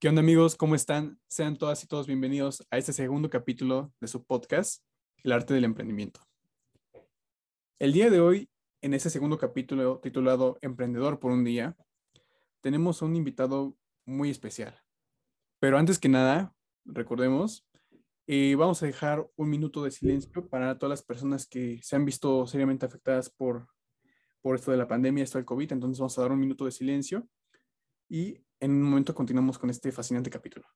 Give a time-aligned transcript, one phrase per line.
[0.00, 0.56] ¿Qué onda amigos?
[0.56, 1.20] ¿Cómo están?
[1.28, 4.82] Sean todas y todos bienvenidos a este segundo capítulo de su podcast,
[5.22, 6.22] El arte del emprendimiento.
[7.78, 8.48] El día de hoy,
[8.80, 11.76] en este segundo capítulo titulado Emprendedor por un día,
[12.62, 13.76] tenemos un invitado
[14.06, 14.74] muy especial.
[15.58, 16.54] Pero antes que nada,
[16.86, 17.68] recordemos,
[18.26, 22.06] eh, vamos a dejar un minuto de silencio para todas las personas que se han
[22.06, 23.68] visto seriamente afectadas por,
[24.40, 25.72] por esto de la pandemia, esto del COVID.
[25.72, 27.28] Entonces vamos a dar un minuto de silencio
[28.08, 30.66] y en un momento continuamos con este fascinante capítulo.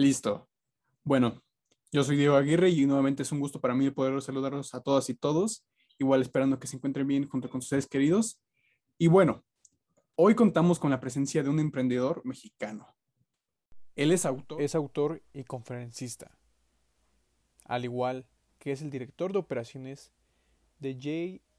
[0.00, 0.48] Listo.
[1.04, 1.42] Bueno,
[1.92, 5.10] yo soy Diego Aguirre y nuevamente es un gusto para mí poder saludarlos a todas
[5.10, 5.66] y todos,
[5.98, 8.40] igual esperando que se encuentren bien junto con sus seres queridos.
[8.96, 9.44] Y bueno,
[10.14, 12.88] hoy contamos con la presencia de un emprendedor mexicano.
[13.94, 14.26] Él es.
[14.58, 16.34] Es autor y conferencista,
[17.66, 18.26] al igual
[18.58, 20.12] que es el director de operaciones
[20.78, 20.96] de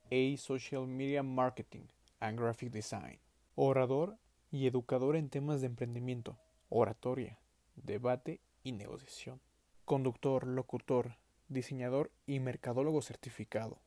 [0.09, 1.85] JA Social Media Marketing
[2.19, 3.19] and Graphic Design,
[3.53, 4.17] orador
[4.49, 6.39] y educador en temas de emprendimiento,
[6.69, 7.37] oratoria,
[7.83, 9.41] debate y negociación.
[9.85, 13.81] Conductor, locutor, diseñador y mercadólogo certificado.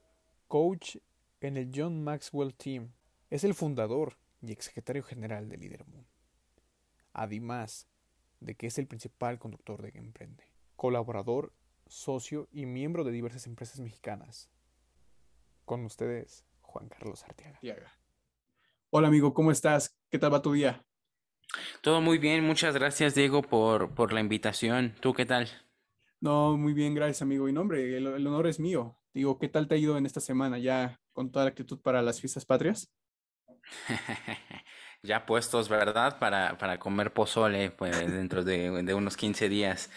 [0.49, 0.97] Coach
[1.41, 2.93] en el John Maxwell Team.
[3.31, 6.07] Es el fundador y exsecretario general de Moon.
[7.13, 7.87] Además
[8.41, 10.45] de que es el principal conductor de Emprende.
[10.77, 11.53] Colaborador,
[11.87, 14.51] socio y miembro de diversas empresas mexicanas.
[15.65, 17.61] Con ustedes, Juan Carlos Arteaga.
[18.91, 19.97] Hola amigo, ¿cómo estás?
[20.11, 20.85] ¿Qué tal va tu día?
[21.81, 24.95] Todo muy bien, muchas gracias Diego por, por la invitación.
[25.01, 25.49] ¿Tú qué tal?
[26.25, 27.51] No, muy bien, gracias amigo.
[27.51, 28.97] Y nombre, el, honor es mío.
[29.13, 32.01] Digo, ¿qué tal te ha ido en esta semana ya con toda la actitud para
[32.01, 32.91] las fiestas patrias?
[35.03, 36.19] ya puestos, ¿verdad?
[36.19, 39.91] Para, para comer pozole, pues dentro de, unos 15 días.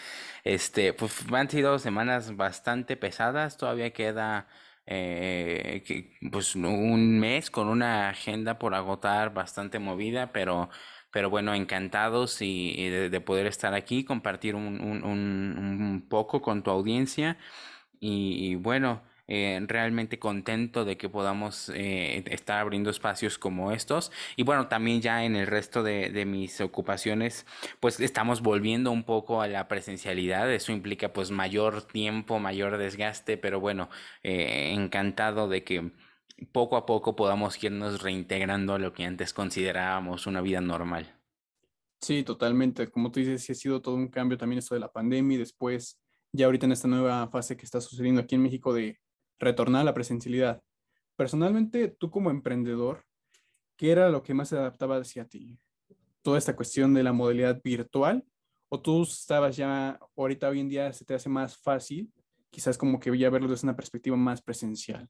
[0.43, 4.49] Este, pues han sido semanas bastante pesadas, todavía queda
[4.85, 10.69] eh, pues un mes con una agenda por agotar bastante movida, pero
[11.11, 16.71] pero bueno, encantados y, de, poder estar aquí, compartir un, un, un, poco con tu
[16.71, 17.37] audiencia
[17.99, 24.11] y, bueno, eh, realmente contento de que podamos eh, estar abriendo espacios como estos.
[24.37, 27.45] Y bueno, también ya en el resto de, de, mis ocupaciones,
[27.79, 30.51] pues estamos volviendo un poco a la presencialidad.
[30.53, 33.89] Eso implica pues mayor tiempo, mayor desgaste, pero bueno,
[34.23, 35.91] eh, encantado de que
[36.51, 41.15] poco a poco podamos irnos reintegrando a lo que antes considerábamos una vida normal.
[42.01, 42.89] Sí, totalmente.
[42.89, 45.39] Como tú dices, sí ha sido todo un cambio también esto de la pandemia y
[45.39, 45.99] después,
[46.31, 48.99] ya ahorita en esta nueva fase que está sucediendo aquí en México de
[49.39, 50.61] retornar a la presencialidad.
[51.15, 53.03] Personalmente, tú como emprendedor,
[53.75, 55.59] ¿qué era lo que más se adaptaba hacia ti?
[56.21, 58.23] ¿Toda esta cuestión de la modalidad virtual?
[58.69, 62.11] ¿O tú estabas ya, ahorita hoy en día se te hace más fácil,
[62.51, 65.09] quizás como que ya verlo desde una perspectiva más presencial?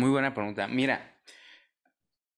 [0.00, 0.66] Muy buena pregunta.
[0.66, 1.20] Mira,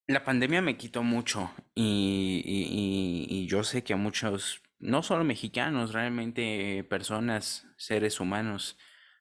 [0.08, 6.82] la pandemia me quitó mucho y, yo sé que a muchos, no solo mexicanos, realmente
[6.90, 8.76] personas, seres humanos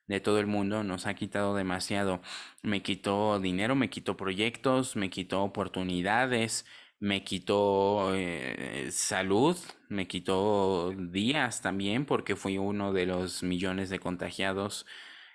[0.08, 2.20] de todo el mundo nos ha quitado demasiado.
[2.64, 6.66] Me quitó dinero, me quitó proyectos, me quitó oportunidades,
[6.98, 9.56] me quitó eh, salud,
[9.88, 14.84] me quitó días también porque fui uno de los millones de contagiados.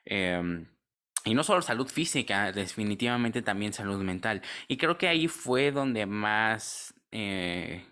[0.03, 0.68] Em,
[1.25, 4.41] y no solo salud física, definitivamente también salud mental.
[4.67, 7.85] Y creo que ahí fue donde más, eh,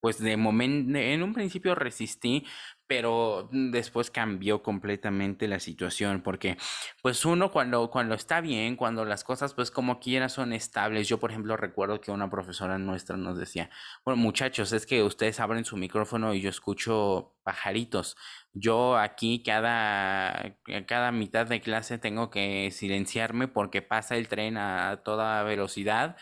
[0.00, 2.46] pues de momento, en un principio resistí,
[2.86, 6.58] pero después cambió completamente la situación porque
[7.02, 11.08] pues uno cuando cuando está bien cuando las cosas pues como quiera son estables.
[11.08, 13.70] Yo por ejemplo recuerdo que una profesora nuestra nos decía
[14.04, 18.16] bueno muchachos es que ustedes abren su micrófono y yo escucho pajaritos.
[18.52, 20.56] Yo aquí cada
[20.86, 26.16] cada mitad de clase tengo que silenciarme porque pasa el tren a toda velocidad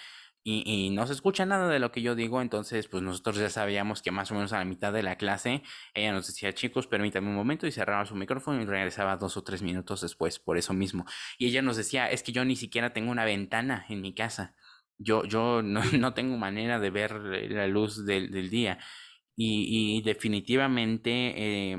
[0.44, 4.02] y, no se escucha nada de lo que yo digo, entonces pues nosotros ya sabíamos
[4.02, 5.62] que más o menos a la mitad de la clase
[5.94, 9.44] ella nos decía, chicos, permítame un momento y cerraba su micrófono y regresaba dos o
[9.44, 11.04] tres minutos después, por eso mismo.
[11.38, 14.54] Y ella nos decía, es que yo ni siquiera tengo una ventana en mi casa,
[14.98, 18.78] yo, yo no, no tengo manera de ver la luz del, del día.
[19.36, 21.10] Y, y definitivamente...
[21.36, 21.76] Eh,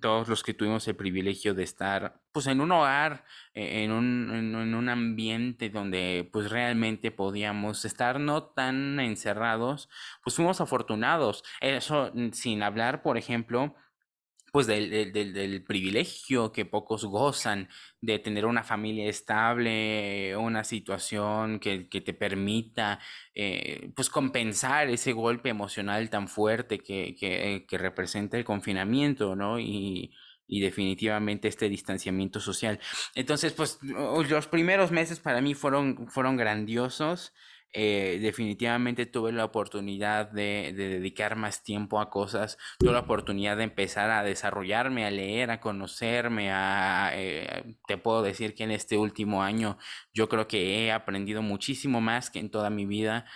[0.00, 4.30] todos los que tuvimos el privilegio de estar pues en un hogar, e-, en un,
[4.34, 9.88] en, un ambiente donde pues realmente podíamos estar no tan encerrados,
[10.22, 11.44] pues fuimos afortunados.
[11.60, 13.74] Eso mm, sin hablar, por ejemplo,
[14.54, 17.68] pues del, del, privilegio que pocos gozan
[18.00, 23.00] de tener una familia estable, una situación que, que te permita
[23.34, 29.58] eh, pues compensar ese golpe emocional tan fuerte que, que, que representa el confinamiento, ¿no?
[29.58, 30.14] Y,
[30.46, 32.78] y definitivamente este distanciamiento social.
[33.16, 37.32] Entonces, pues los primeros meses para mí fueron, fueron grandiosos.
[37.76, 43.64] Eh, definitivamente tuve la oportunidad de, dedicar más tiempo a cosas, tuve la oportunidad de
[43.64, 48.96] empezar a desarrollarme, a leer, a conocerme, a, eh, te puedo decir que en este
[48.96, 49.76] último año
[50.12, 53.26] yo creo que he aprendido muchísimo más que en toda mi vida.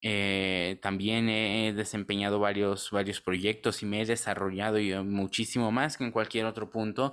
[0.00, 6.12] Eh, también he desempeñado varios, varios proyectos y me he desarrollado muchísimo más que en
[6.12, 7.12] cualquier otro punto.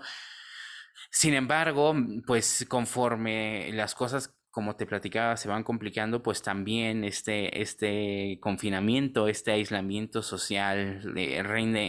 [1.09, 1.93] Sin embargo,
[2.25, 9.29] pues conforme las cosas como te platicaba, se van complicando, pues también este, este confinamiento,
[9.29, 11.37] este aislamiento social de,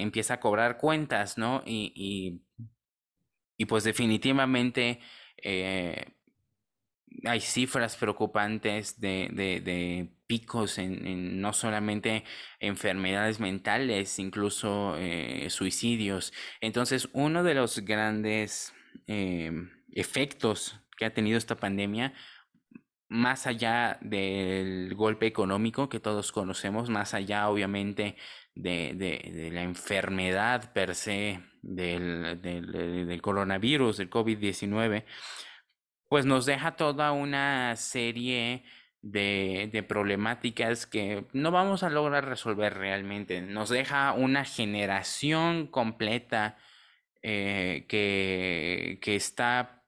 [0.01, 1.63] empieza a cobrar cuentas, ¿no?
[1.67, 2.41] Y, y,
[3.59, 5.01] y pues definitivamente
[5.43, 6.15] eh,
[7.25, 12.25] hay cifras preocupantes de, de, picos en, en, no solamente
[12.61, 16.33] enfermedades mentales, incluso eh, suicidios.
[16.61, 18.73] Entonces, uno de los grandes
[19.09, 19.51] eh,
[19.91, 22.15] efectos que ha tenido esta pandemia
[23.13, 28.17] más allá del golpe económico que todos conocemos, más allá obviamente
[28.55, 35.05] de, la enfermedad per se del, coronavirus, del COVID-19,
[36.09, 38.65] pues nos deja toda una serie
[39.03, 43.43] de, de, problemáticas que no vamos a lograr resolver realmente.
[43.43, 46.57] Nos deja una generación completa
[47.23, 49.85] eh, que, que está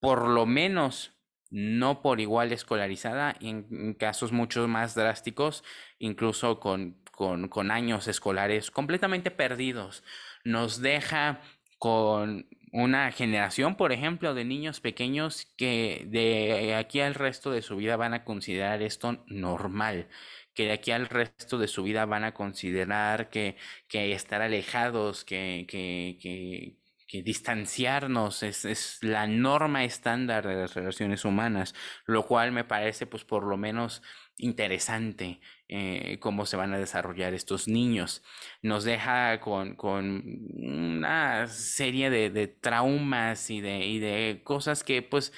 [0.00, 1.19] por lo menos
[1.50, 5.64] no por igual escolarizada, en, casos mucho más drásticos,
[5.98, 10.04] incluso con, con, con años escolares completamente perdidos.
[10.44, 11.40] Nos deja
[11.78, 17.76] con una generación, por ejemplo, de niños pequeños que de aquí al resto de su
[17.76, 20.08] vida van a considerar esto normal,
[20.54, 23.56] que de aquí al resto de su vida van a considerar que,
[23.88, 26.76] que estar alejados, que, que, que,
[27.10, 31.74] que distanciarnos es, es, la norma estándar de las relaciones humanas,
[32.06, 34.00] lo cual me parece pues por lo menos
[34.36, 38.22] interesante eh, cómo se van a desarrollar estos niños.
[38.62, 40.22] Nos deja con, con
[40.54, 45.32] una serie de, de traumas y de, y de, cosas que pues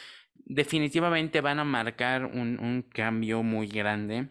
[0.44, 4.28] definitivamente van a marcar un, un cambio muy grande.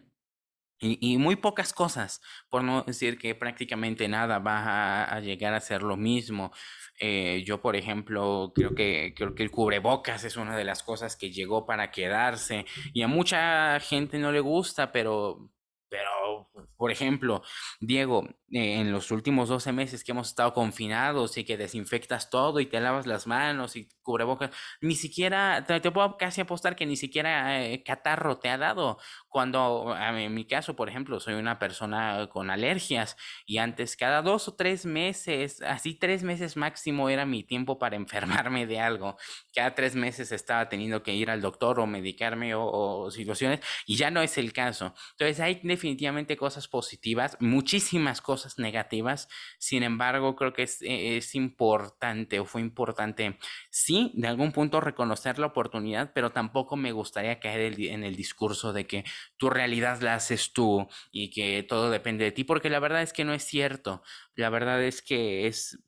[0.84, 2.20] Y, muy pocas cosas,
[2.50, 6.50] por no decir que prácticamente nada va a, a llegar a ser lo mismo.
[6.98, 11.16] Eh, yo, por ejemplo, creo que, creo que el cubrebocas es una de las cosas
[11.16, 15.50] que llegó para quedarse y a mucha gente no le gusta, pero,
[15.88, 17.42] pero, por ejemplo,
[17.80, 22.60] Diego, eh, en los últimos 12 meses que hemos estado confinados y que desinfectas todo
[22.60, 26.96] y te lavas las manos y cubrebocas, ni siquiera, te, puedo casi apostar que ni
[26.96, 28.98] siquiera eh, catarro te ha dado.
[29.28, 33.16] Cuando, en mi caso, por ejemplo, soy una persona con alergias
[33.46, 37.96] y antes cada dos o tres meses, así tres meses máximo era mi tiempo para
[38.42, 39.16] enfermarme de algo.
[39.54, 43.96] Cada tres meses estaba teniendo que ir al doctor o medicarme o, o situaciones y
[43.96, 44.94] ya no es el caso.
[45.12, 49.28] Entonces hay definitivamente cosas positivas, muchísimas cosas negativas.
[49.58, 53.38] Sin embargo, creo que es, e, es importante o fue importante
[53.70, 58.72] sí, de algún punto reconocer la oportunidad, pero tampoco me gustaría caer en el discurso
[58.72, 59.04] de que
[59.36, 63.12] tu realidad la haces tú y que todo depende de ti, porque la verdad es
[63.12, 64.02] que no es cierto.
[64.34, 65.78] La verdad es que es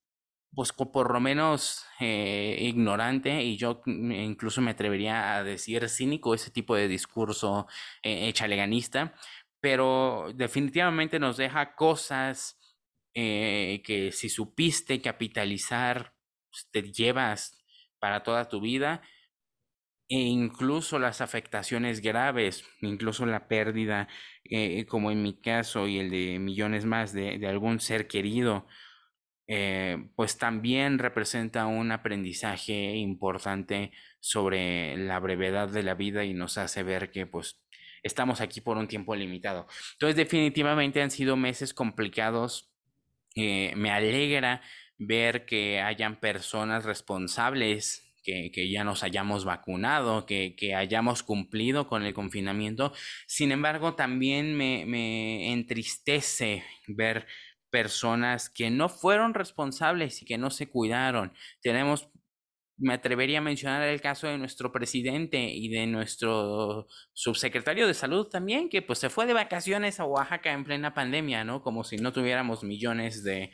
[0.55, 6.51] pues por lo menos eh, ignorante y yo incluso me atrevería a decir cínico ese
[6.51, 7.67] tipo de discurso
[8.03, 9.15] eh, echaleganista,
[9.65, 12.61] pero definitivamente nos deja cosas
[13.15, 16.13] eh, que si supiste capitalizar,
[16.51, 17.65] pues, te llevas
[17.99, 19.01] para toda tu vida
[20.11, 24.07] e incluso las afectaciones graves, incluso la pérdida,
[24.45, 28.67] eh, como en mi caso y el de millones más de, algún ser querido,
[29.49, 36.59] eh, pues también representa un aprendizaje importante sobre la brevedad de la vida y nos
[36.59, 37.64] hace ver que pues
[38.05, 39.67] estamos aquí por un tiempo limitado.
[39.95, 42.71] Entonces, definitivamente han sido meses complicados.
[43.35, 44.63] Eh, me alegra
[44.97, 52.15] ver que hayan personas responsables que, ya nos hayamos vacunado, que, hayamos cumplido con el
[52.15, 52.93] confinamiento.
[53.27, 57.27] Sin embargo, también me, me entristece ver
[57.71, 61.33] personas que no fueron responsables y que no se cuidaron.
[61.61, 62.09] Tenemos
[62.77, 68.27] me atrevería a mencionar el caso de nuestro presidente y de nuestro subsecretario de salud
[68.29, 71.63] también, que pues se fue de vacaciones a Oaxaca en plena pandemia, ¿no?
[71.63, 73.53] Como si no tuviéramos millones de,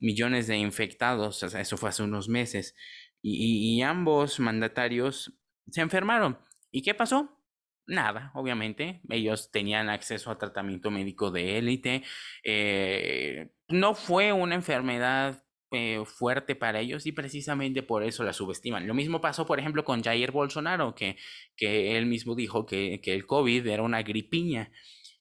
[0.00, 2.74] millones de infectados, eso fue hace unos meses
[3.22, 5.32] y, ambos mandatarios
[5.70, 6.38] se enfermaron.
[6.70, 7.38] ¿Y qué pasó?
[7.86, 9.00] Nada, obviamente.
[9.08, 12.02] Ellos tenían acceso a tratamiento médico de élite.
[12.44, 18.86] Eh, no fue una enfermedad eh, fuerte para ellos y precisamente por eso la subestiman.
[18.86, 21.16] Lo mismo pasó, por ejemplo, con Jair Bolsonaro, que,
[21.56, 24.70] que él mismo dijo que, que el COVID era una gripiña.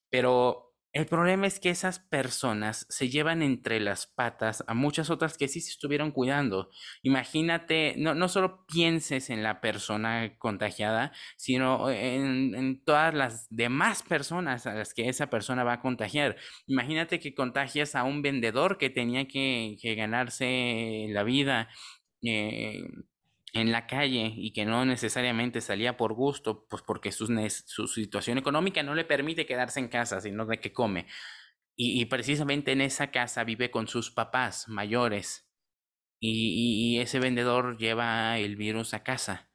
[0.09, 5.37] Pero el problema es que esas personas se llevan entre las patas a muchas otras
[5.37, 6.69] que sí se estuvieron cuidando.
[7.01, 14.67] Imagínate, no, no solo pienses en la persona contagiada, sino en, todas las demás personas
[14.67, 16.35] a las que esa persona va a contagiar.
[16.67, 21.69] Imagínate que contagias a un vendedor que tenía que, ganarse la vida.
[22.23, 22.83] Eh,
[23.53, 27.27] en la calle y que no necesariamente salía por gusto, pues porque su,
[27.65, 31.07] su situación económica no le permite quedarse en casa, sino de que come.
[31.75, 35.49] Y, precisamente en esa casa vive con sus papás mayores.
[36.19, 39.49] Y, y, ese vendedor lleva el virus a casa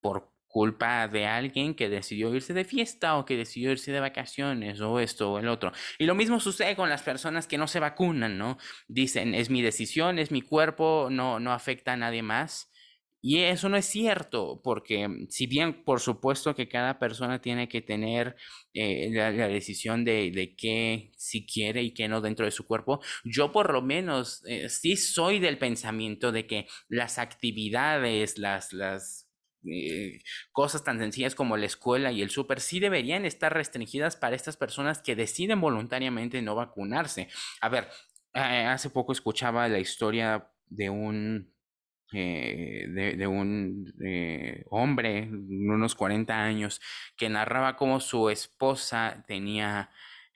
[0.00, 4.80] por culpa de alguien que decidió irse de fiesta o que decidió irse de vacaciones
[4.80, 5.72] o esto o el otro.
[5.98, 8.56] Y lo mismo sucede con las personas que no se vacunan, ¿no?
[8.86, 12.72] Dicen, es mi decisión, es mi cuerpo, no, no afecta a nadie más.
[13.20, 17.68] Y eso no es cierto, porque mm, si bien por supuesto que cada persona tiene
[17.68, 18.36] que tener
[18.74, 23.00] eh, la, decisión de, de qué si quiere y qué no dentro de su cuerpo,
[23.24, 29.28] yo por lo menos eh, sí soy del pensamiento de que las actividades, las, las
[29.66, 30.20] eh,
[30.52, 34.56] cosas tan sencillas como la escuela y el súper sí deberían estar restringidas para estas
[34.56, 37.28] personas que deciden voluntariamente no vacunarse.
[37.60, 37.88] A ver,
[38.32, 41.57] hace poco escuchaba la historia de un
[42.12, 42.86] eh,
[43.18, 46.80] de, un eh, hombre, unos 40 años,
[47.16, 49.90] que narraba cómo su esposa tenía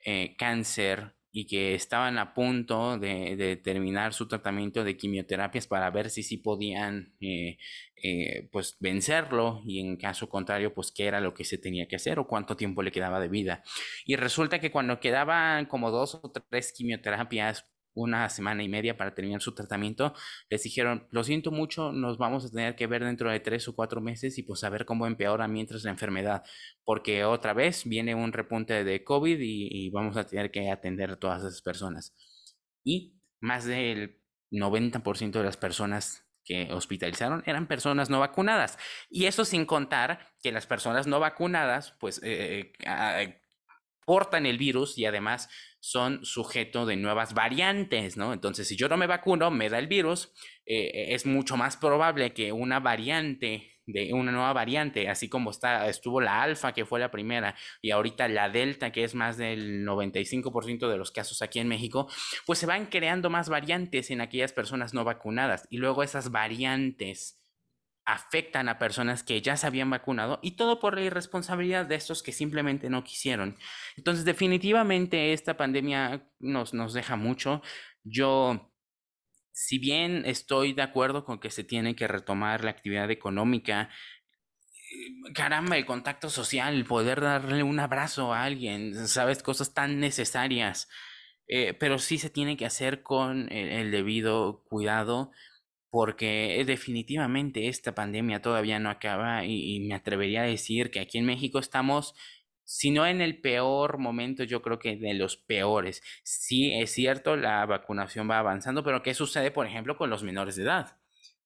[0.05, 6.11] eh, cáncer y que estaban a punto de, terminar su tratamiento de quimioterapias para ver
[6.11, 7.15] si sí podían
[8.51, 12.19] pues vencerlo y en caso contrario pues qué era lo que se tenía que hacer
[12.19, 13.63] o cuánto tiempo le quedaba de vida.
[14.05, 17.65] Y resulta que cuando quedaban como dos o tres quimioterapias
[17.95, 20.13] una semana y media para terminar su tratamiento,
[20.49, 23.75] les dijeron, lo siento mucho, nos vamos a tener que ver dentro de tres o
[23.75, 26.43] cuatro meses y pues a ver cómo empeora mientras la enfermedad,
[26.83, 31.15] porque otra vez viene un repunte de COVID y, vamos a tener que atender a
[31.17, 32.15] todas esas personas.
[32.83, 34.19] Y más del
[34.51, 38.77] 90% de las personas que hospitalizaron eran personas no vacunadas.
[39.09, 43.42] Y eso sin contar que las personas no vacunadas, pues, eh, eh,
[44.05, 48.33] portan el virus y además son sujeto de nuevas variantes, ¿no?
[48.33, 50.31] Entonces, si yo no me vacuno, me da el virus,
[50.65, 55.89] eh, es mucho más probable que una variante de una nueva variante, así como está,
[55.89, 59.85] estuvo la alfa, que fue la primera, y ahorita la delta, que es más del
[59.85, 62.07] 95% de los casos aquí en México,
[62.45, 65.67] pues se van creando más variantes en aquellas personas no vacunadas.
[65.69, 67.42] Y luego esas variantes
[68.05, 72.21] afectan a personas que ya se habían vacunado y todo por la irresponsabilidad de estos
[72.21, 73.57] que simplemente no quisieron.
[73.95, 77.61] Entonces, definitivamente esta pandemia nos, nos deja mucho.
[78.03, 78.73] Yo,
[79.51, 83.89] si bien estoy de acuerdo con que se tiene que retomar la actividad económica,
[84.91, 89.99] eh, caramba, el contacto social, el poder darle un abrazo a alguien, sabes, cosas tan
[90.01, 90.89] necesarias,
[91.47, 95.31] eh, pero sí se tiene que hacer con el debido cuidado
[95.93, 101.25] porque definitivamente esta pandemia todavía no acaba y, me atrevería a decir que aquí en
[101.27, 102.15] México estamos,
[102.63, 106.01] si no en el peor momento, yo creo que de los peores.
[106.23, 110.55] Sí, es cierto, la vacunación va avanzando, pero ¿qué sucede, por ejemplo, con los menores
[110.55, 110.97] de edad?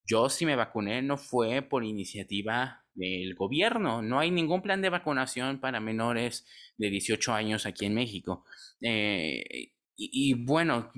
[0.05, 4.89] Yo si me vacuné no fue por iniciativa del gobierno, no hay ningún plan de
[4.89, 8.45] vacunación para menores de 18 años aquí en México.
[8.79, 10.89] Eh, y bueno,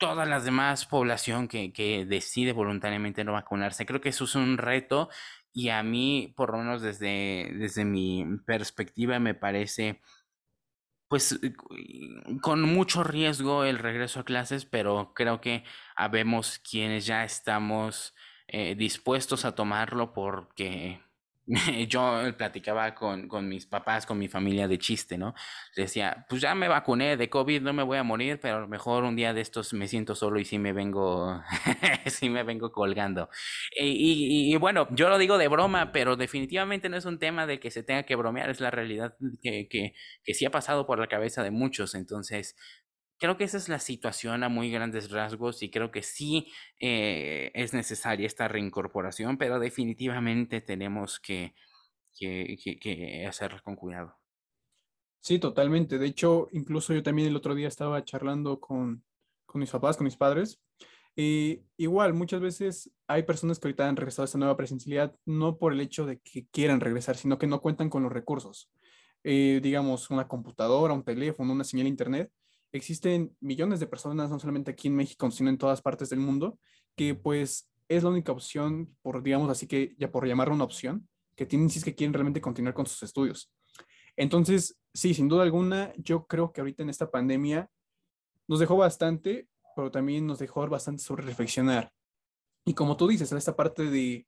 [0.00, 3.86] toda la demás población que, que, decide voluntariamente no vacunarse.
[3.86, 5.10] Creo que eso es un reto
[5.52, 10.00] y a mí, por lo menos desde, desde mi perspectiva, me parece
[11.08, 11.52] pues eh,
[12.40, 15.64] con mucho riesgo el regreso a clases, pero creo que
[15.96, 18.14] habemos quienes ya estamos
[18.46, 21.00] eh, dispuestos a tomarlo porque
[21.88, 25.34] yo platicaba con, con, mis papás, con mi familia de chiste, ¿no?
[25.74, 28.68] Decía, pues ya me vacuné de COVID, no me voy a morir, pero a lo
[28.68, 31.42] mejor un día de estos me siento solo y sí me vengo,
[32.06, 33.28] sí me vengo colgando.
[33.76, 37.58] Y, y, bueno, yo lo digo de broma, pero definitivamente no es un tema de
[37.58, 40.98] que se tenga que bromear, es la realidad que, que, que sí ha pasado por
[41.00, 41.94] la cabeza de muchos.
[41.94, 42.56] Entonces,
[43.20, 46.50] creo que esa es la situación a muy grandes rasgos y creo que sí
[46.80, 51.54] eh, es necesaria esta reincorporación, pero definitivamente tenemos que,
[52.18, 54.16] que, que, hacerla con cuidado.
[55.20, 55.98] Sí, totalmente.
[55.98, 59.04] De hecho, incluso yo también el otro día estaba charlando con,
[59.44, 60.58] con mis papás, con mis padres.
[61.14, 65.58] Y igual, muchas veces hay personas que ahorita han regresado a esta nueva presencialidad no
[65.58, 68.70] por el hecho de que quieran regresar, sino que no cuentan con los recursos.
[69.22, 72.32] Eh, digamos, una computadora, un teléfono, una señal de internet
[72.72, 76.58] existen millones de personas, no solamente aquí en México, sino en todas partes del mundo,
[76.96, 81.08] que pues es la única opción, por digamos así que ya por llamarlo una opción,
[81.34, 83.52] que tienen si es que quieren realmente continuar con sus estudios.
[84.16, 87.68] Entonces, sí, sin duda alguna, yo creo que ahorita en esta pandemia
[88.46, 91.90] nos dejó bastante, pero también nos dejó bastante sobre reflexionar.
[92.64, 94.26] Y como tú dices, en esta parte de,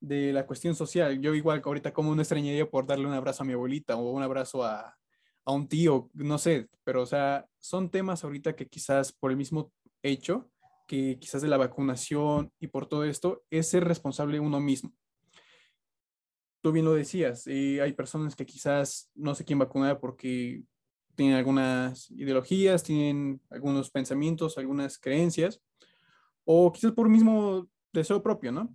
[0.00, 3.46] de la cuestión social, yo igual ahorita como una extrañaría por darle un abrazo a
[3.46, 4.96] mi abuelita o un abrazo a,
[5.44, 9.36] a un tío, no sé, pero o sea, son temas ahorita que quizás por el
[9.36, 9.72] mismo
[10.02, 10.50] hecho,
[10.86, 14.92] que quizás de la vacunación y por todo esto, es ser responsable uno mismo.
[16.60, 20.62] Tú bien lo decías, eh, hay personas que quizás no sé quién vacunar porque
[21.14, 25.60] tienen algunas ideologías, tienen algunos pensamientos, algunas creencias,
[26.44, 28.74] o quizás por mismo deseo propio, ¿no?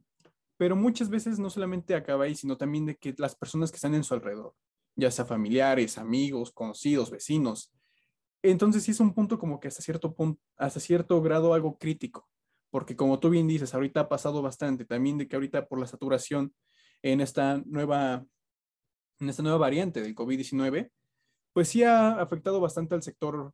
[0.57, 3.95] Pero muchas veces no solamente acaba ahí, sino también de que las personas que están
[3.95, 4.53] en su alrededor,
[4.97, 7.71] ya sea familiares, amigos, conocidos, vecinos.
[8.41, 12.27] Entonces sí es un punto como que hasta cierto punto, hasta cierto grado algo crítico,
[12.71, 15.87] porque como tú bien dices, ahorita ha pasado bastante también de que ahorita por la
[15.87, 16.53] saturación
[17.03, 18.25] en esta nueva,
[19.19, 20.91] en esta nueva variante del COVID-19,
[21.53, 23.53] pues sí ha afectado bastante al sector,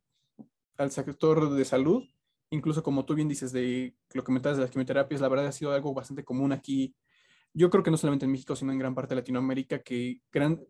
[0.78, 2.04] al sector de salud,
[2.50, 5.52] incluso como tú bien dices de lo que comentabas de las quimioterapias, la verdad ha
[5.52, 6.94] sido algo bastante común aquí.
[7.52, 10.60] Yo creo que no solamente en México, sino en gran parte de Latinoamérica, que gran,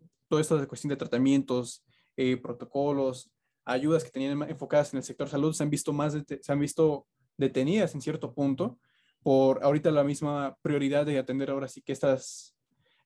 [0.42, 1.84] toda esta cuestión de tratamientos,
[2.16, 3.30] eh, protocolos,
[3.64, 7.06] ayudas que tenían enfocadas en el sector salud se han visto más, se han visto
[7.36, 8.78] detenidas en cierto punto
[9.22, 12.54] por ahorita la misma prioridad de atender ahora sí que estas,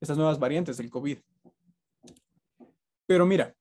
[0.01, 1.19] estas nuevas variantes del COVID.
[3.07, 3.55] Pero mira,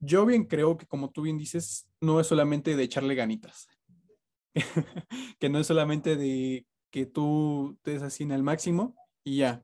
[0.00, 3.68] yo bien creo que como tú bien dices, no es solamente de echarle ganitas,
[5.38, 9.62] que no es solamente de que tú te des así en el máximo y ya.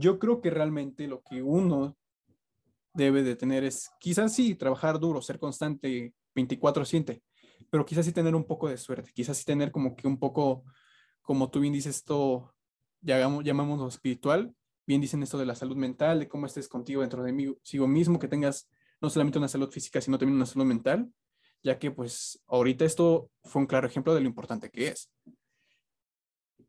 [0.00, 1.98] Yo creo que realmente lo que uno
[2.94, 7.22] debe de tener es, quizás sí, trabajar duro, ser constante 24/7,
[7.68, 10.64] pero quizás sí tener un poco de suerte, quizás sí tener como que un poco,
[11.20, 12.54] como tú bien dices, esto,
[13.02, 14.54] llamámoslo espiritual,
[14.86, 17.86] bien dicen esto de la salud mental, de cómo estés contigo dentro de mí, sigo
[17.86, 18.70] mismo, que tengas
[19.02, 21.12] no solamente una salud física, sino también una salud mental,
[21.62, 25.12] ya que pues ahorita esto fue un claro ejemplo de lo importante que es.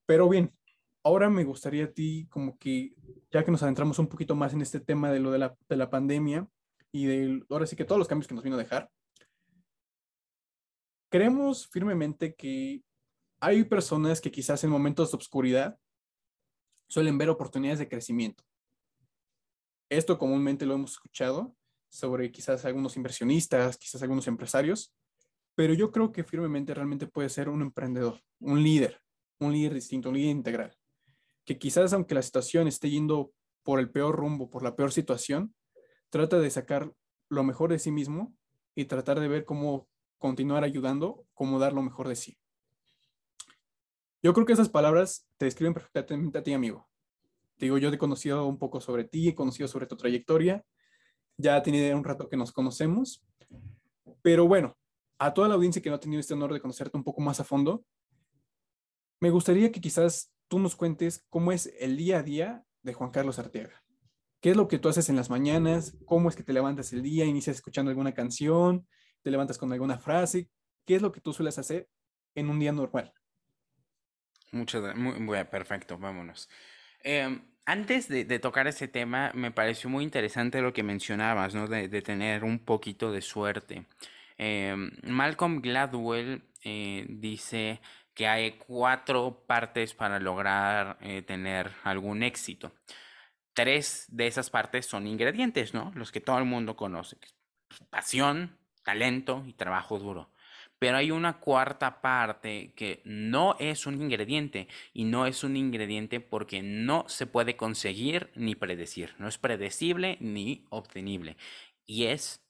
[0.06, 0.54] Pero bien,
[1.03, 2.93] ahora me gustaría a ti, como que,
[3.31, 5.75] ya que nos adentramos un poquito más en este tema de lo de la, de
[5.75, 6.47] la pandemia
[6.91, 8.89] y de ahora sí que todos los cambios que nos vino a dejar,
[11.09, 12.83] creemos firmemente que
[13.39, 15.77] hay personas que quizás en momentos de oscuridad
[16.87, 18.43] suelen ver oportunidades de crecimiento.
[19.89, 21.55] Esto comúnmente lo hemos escuchado
[21.89, 24.93] sobre quizás algunos inversionistas, quizás algunos empresarios,
[25.55, 29.01] pero yo creo que firmemente realmente puede ser un emprendedor, un líder,
[29.39, 30.81] un líder distinto, un líder integral
[31.45, 33.32] que quizás aunque la situación esté yendo
[33.63, 35.54] por el peor rumbo, por la peor situación,
[36.10, 36.93] trata de sacar
[37.30, 38.36] lo mejor de sí mismo
[38.75, 42.38] y tratar de ver cómo continuar ayudando, cómo dar lo mejor de sí.
[44.23, 46.88] Yo creo que esas palabras te describen perfectamente a ti, amigo.
[47.58, 50.63] Te digo, yo he conocido un poco sobre ti, he conocido sobre tu trayectoria,
[51.38, 53.25] ya tiene un rato que nos conocemos,
[54.21, 54.77] pero bueno,
[55.17, 57.39] a toda la audiencia que no ha tenido este honor de conocerte un poco más
[57.39, 57.84] a fondo,
[59.19, 63.11] me gustaría que quizás tú nos cuentes cómo es el día a día de Juan
[63.11, 63.85] Carlos Arteaga.
[64.41, 65.97] ¿Qué es lo que tú haces en las mañanas?
[66.05, 67.23] ¿Cómo es que te levantas el día?
[67.23, 68.85] ¿Inicias escuchando alguna canción?
[69.21, 70.49] ¿Te levantas con alguna frase?
[70.85, 71.87] ¿Qué es lo que tú sueles hacer
[72.35, 73.13] en un día normal?
[74.51, 76.49] Muchas muy, bueno, perfecto, vámonos.
[77.01, 81.69] Em, antes de, tocar ese tema, me pareció muy interesante lo que mencionabas, ¿no?
[81.69, 83.85] De, tener un poquito de suerte.
[84.37, 87.79] Em, Malcolm Gladwell eh, dice
[88.13, 92.74] que hay cuatro partes para lograr eh, tener algún éxito.
[93.54, 95.91] Tres de esas partes son ingredientes, ¿no?
[95.95, 97.17] Los que todo el mundo conoce.
[97.89, 100.32] Pasión, talento y trabajo duro.
[100.80, 106.19] pero hay una cuarta parte que no es un ingrediente y no es un ingrediente
[106.21, 111.38] porque no se puede conseguir ni predecir, no es predecible ni obtenible
[111.86, 112.43] y es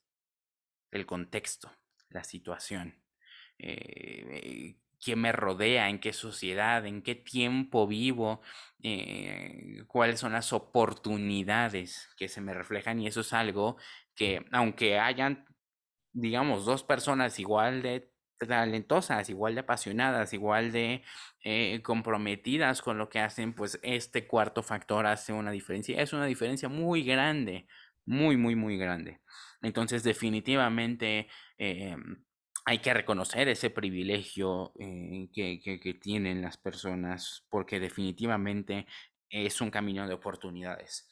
[0.92, 1.72] el contexto,
[2.08, 3.02] la situación.
[3.58, 8.40] Eh, quién me rodea, en qué sociedad, en qué tiempo vivo,
[8.82, 13.76] eh, cuáles son las oportunidades que se me reflejan y eso es algo
[14.14, 15.46] que aunque hayan,
[16.12, 21.02] digamos, dos personas igual de talentosas, igual de apasionadas, igual de
[21.44, 26.00] eh, comprometidas con lo que hacen, pues este cuarto factor hace una diferencia.
[26.00, 27.66] Es una diferencia muy grande,
[28.04, 29.20] muy, muy, muy grande.
[29.62, 32.24] Entonces, definitivamente em,
[32.64, 38.86] hay que reconocer ese privilegio eh, que, tienen las personas porque definitivamente
[39.30, 41.08] es un camino de oportunidades.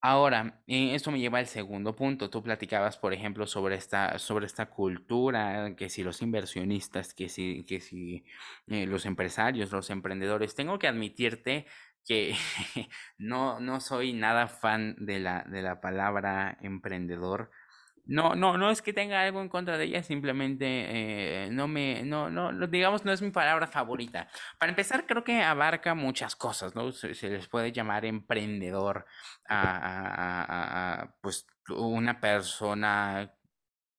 [0.00, 2.28] Ahora, eh, esto me lleva al segundo punto.
[2.28, 7.64] Tú platicabas, por ejemplo, sobre esta, sobre esta cultura, que si los inversionistas, que si,
[7.64, 8.24] que si
[8.66, 10.54] eh, los empresarios, los emprendedores.
[10.54, 11.66] Tengo que admitirte
[12.04, 12.34] que
[13.18, 17.50] no, no soy nada fan de la, de la palabra emprendedor.
[18.06, 22.02] No, no, no es que tenga algo en contra de ella, simplemente eh, no me,
[22.02, 24.28] no, no, digamos, no es mi palabra favorita.
[24.58, 26.92] Para empezar, creo que abarca muchas cosas, ¿no?
[26.92, 29.06] Se, les puede llamar emprendedor
[29.48, 33.32] a, pues, una persona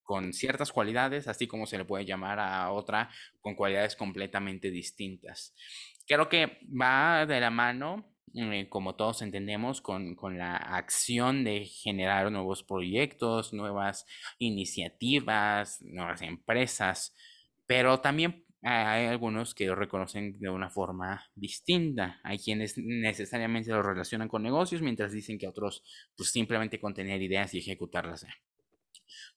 [0.04, 3.10] con ciertas cualidades, así como se le puede llamar a otra
[3.41, 5.56] con cualidades completamente distintas.
[6.08, 12.32] Creo que va de la mano eh, como todos entendemos, con, la acción de generar
[12.32, 14.06] nuevos proyectos, nuevas
[14.39, 17.15] iniciativas, nuevas empresas,
[17.65, 22.19] pero también hay algunos que lo reconocen de una forma distinta.
[22.24, 25.84] Hay quienes necesariamente lo relacionan con negocios, mientras dicen que otros
[26.17, 28.26] pues simplemente con tener ideas y ejecutarlas.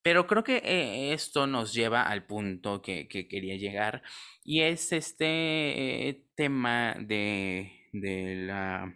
[0.03, 4.03] Pero creo que eh, esto nos lleva al punto que, quería llegar
[4.45, 8.95] y es este eh, tema de de la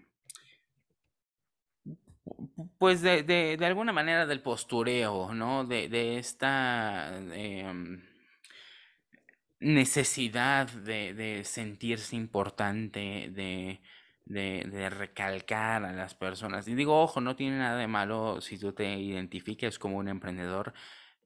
[2.78, 5.64] pues de, de, de, alguna manera del postureo, ¿no?
[5.64, 8.02] De, de esta em,
[9.60, 13.80] necesidad de, sentirse importante, de,
[14.26, 16.66] de, recalcar a las personas.
[16.68, 20.72] Y digo, ojo, no tiene nada de malo si tú te identifiques como un emprendedor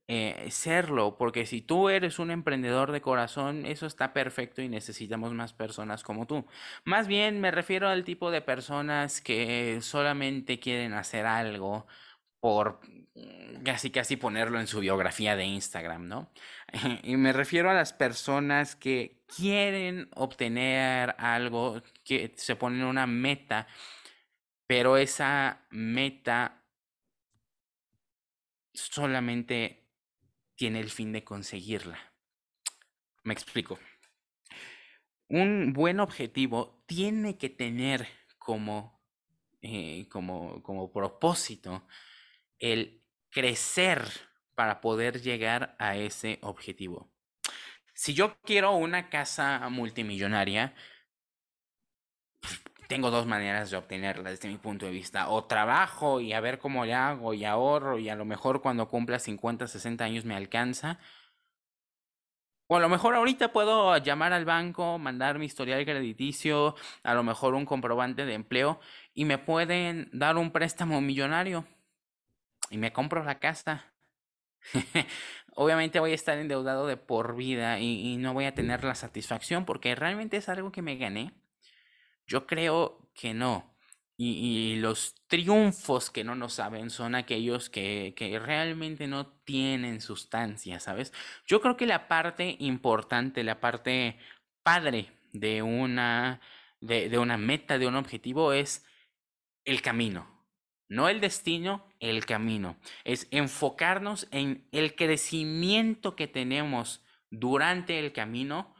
[0.08, 5.32] eh, serlo, porque si tú eres un emprendedor de corazón, eso está perfecto y necesitamos
[5.34, 6.46] más personas como tú.
[6.84, 11.86] Más bien me refiero al tipo de personas que solamente quieren hacer algo
[12.40, 12.80] por
[13.16, 16.30] mm, casi casi ponerlo en su biografía de Instagram, ¿no?
[17.02, 23.66] Y me refiero a las personas que quieren obtener algo, que se ponen una meta,
[24.68, 26.62] pero esa meta
[28.74, 29.85] solamente
[30.56, 31.98] tiene el fin de conseguirla.
[33.22, 33.78] Me explico.
[35.28, 38.06] Un buen objetivo tiene que tener
[38.38, 39.02] como,
[39.60, 41.86] eh, como, como propósito
[42.58, 44.08] el crecer
[44.54, 47.10] para poder llegar a ese objetivo.
[47.92, 50.74] Si yo quiero una casa multimillonaria,
[52.86, 55.28] tengo dos maneras de obtenerla desde mi punto de vista.
[55.28, 58.88] O trabajo y a ver cómo le hago y ahorro y a lo mejor cuando
[58.88, 60.98] cumpla 50, 60 años me alcanza.
[62.68, 67.22] O a lo mejor ahorita puedo llamar al banco, mandar mi historial crediticio, a lo
[67.22, 68.80] mejor un comprobante de empleo
[69.14, 71.64] y me pueden dar un préstamo millonario
[72.70, 73.92] y me compro la casa.
[75.54, 78.96] Obviamente voy a estar endeudado de por vida y, y no voy a tener la
[78.96, 81.32] satisfacción porque realmente es algo que me gané
[82.26, 83.74] yo creo que no.
[84.18, 90.80] Y, los triunfos que no nos saben son aquellos que, que, realmente no tienen sustancia,
[90.80, 91.12] ¿sabes?
[91.46, 94.18] Yo creo que la parte importante, la parte
[94.62, 96.40] padre de una,
[96.80, 98.86] de, de una meta, de un objetivo es
[99.66, 100.26] el camino.
[100.88, 102.78] No el destino, el camino.
[103.04, 108.74] Es enfocarnos en el crecimiento que tenemos durante el camino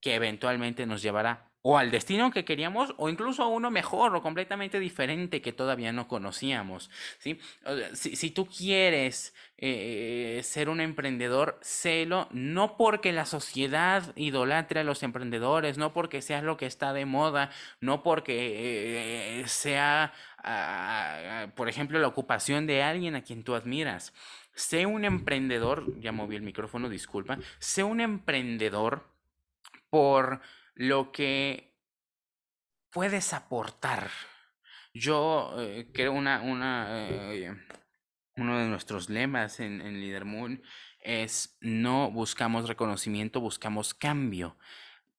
[0.00, 4.22] que eventualmente nos llevará o al destino que queríamos o incluso a uno mejor o
[4.22, 6.90] completamente diferente que todavía no conocíamos.
[7.18, 7.40] ¿sí?
[7.92, 15.02] Si, tú quieres eh, ser un emprendedor, sélo, no porque la sociedad idolatre a los
[15.02, 17.50] emprendedores, no porque sea lo que está de moda,
[17.80, 20.12] no porque eh, sea,
[20.44, 24.14] ah, por ejemplo, la ocupación de alguien a quien tú admiras.
[24.54, 29.02] Sé un emprendedor, ya moví el micrófono, disculpa, sé un emprendedor
[29.90, 30.40] por
[30.76, 31.74] lo que
[32.90, 34.10] puedes aportar.
[34.94, 35.54] Yo
[35.92, 36.40] creo una,
[37.08, 37.54] eh,
[38.36, 40.62] uno de nuestros lemas en, en Leader Moon
[41.00, 44.56] es no buscamos reconocimiento, buscamos cambio.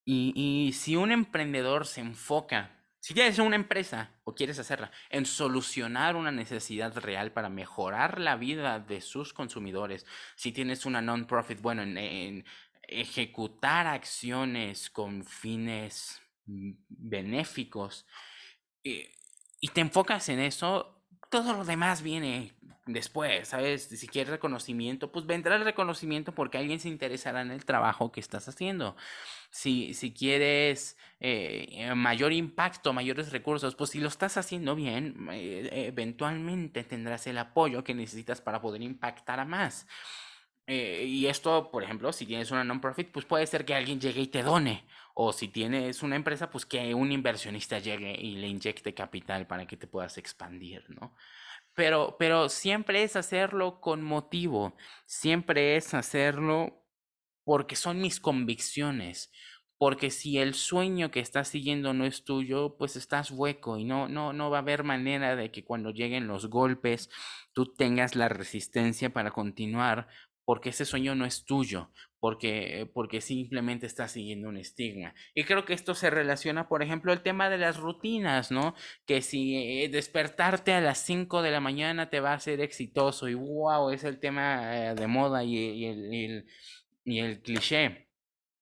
[0.06, 5.26] Y, y si un emprendedor se enfoca si tienes una empresa o quieres hacerla en
[5.26, 11.62] solucionar una necesidad real para mejorar la vida de sus consumidores, si tienes una non-profit,
[11.62, 12.43] bueno, en,
[12.88, 18.06] ejecutar acciones con fines benéficos
[18.84, 19.06] y,
[19.60, 22.54] y te enfocas en eso, todo lo demás viene
[22.86, 23.84] después, ¿sabes?
[23.84, 28.19] Si quieres reconocimiento, pues vendrá el reconocimiento porque alguien se interesará en el trabajo que
[28.19, 28.95] estás haciendo.
[29.50, 35.88] Si, si quieres eh, mayor impacto, mayores recursos, pues si lo estás haciendo bien, eh,
[35.88, 39.88] eventualmente tendrás el apoyo que necesitas para poder impactar a más.
[40.69, 44.21] Eh, y esto, por ejemplo, si tienes una non-profit, pues puede ser que alguien llegue
[44.21, 44.86] y te done.
[45.13, 49.65] O si tienes una empresa, pues que un inversionista llegue y le inyecte capital para
[49.65, 51.15] que te puedas expandir, ¿no?
[51.73, 54.75] Pero, pero siempre es hacerlo con motivo,
[55.06, 56.84] siempre es hacerlo
[57.45, 59.32] porque son mis convicciones,
[59.77, 64.08] porque si el sueño que estás siguiendo no es tuyo, pues estás hueco y no,
[64.10, 67.10] no, no va a haber manera de que cuando lleguen los golpes
[67.53, 70.08] tú tengas la resistencia para continuar,
[70.48, 75.14] porque ese sueño no es tuyo, porque, porque simplemente estás siguiendo un estigma.
[75.36, 78.74] Y creo que esto se relaciona, por ejemplo, el tema de las rutinas, ¿no?
[79.06, 83.28] Que si eh, despertarte a las 5 de la mañana te va a hacer exitoso
[83.28, 86.46] y wow, es el tema eh, de moda y, el,
[87.04, 88.08] y el cliché.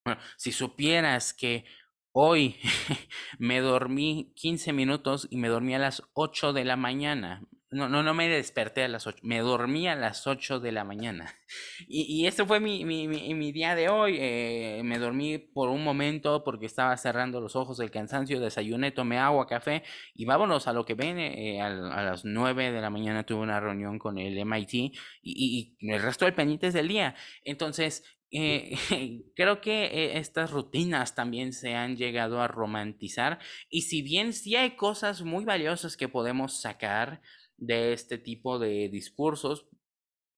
[0.03, 1.65] Bueno, si supieras que
[2.13, 2.55] hoy
[3.37, 8.03] me dormí 15 minutos y me dormí a las 8 de la mañana, no, no,
[8.03, 11.35] no me desperté a las 8, me dormí a las 8 de la mañana.
[11.87, 14.17] Y, y este fue mi, mi, mi, día de hoy.
[14.19, 19.19] Eh, me dormí por un momento porque estaba cerrando los ojos del cansancio, desayuné, tomé
[19.19, 19.83] agua, café
[20.15, 21.57] y vámonos a lo que viene.
[21.57, 25.77] Eh, a, las 9 de la mañana tuve una reunión con el MIT y, y,
[25.79, 27.13] y el resto del pendiente es del día.
[27.43, 28.75] Entonces, eh,
[29.35, 34.71] creo que estas rutinas también se han llegado a romantizar y si bien sí hay
[34.75, 37.21] cosas muy valiosas que podemos sacar,
[37.57, 39.67] de este tipo de discursos,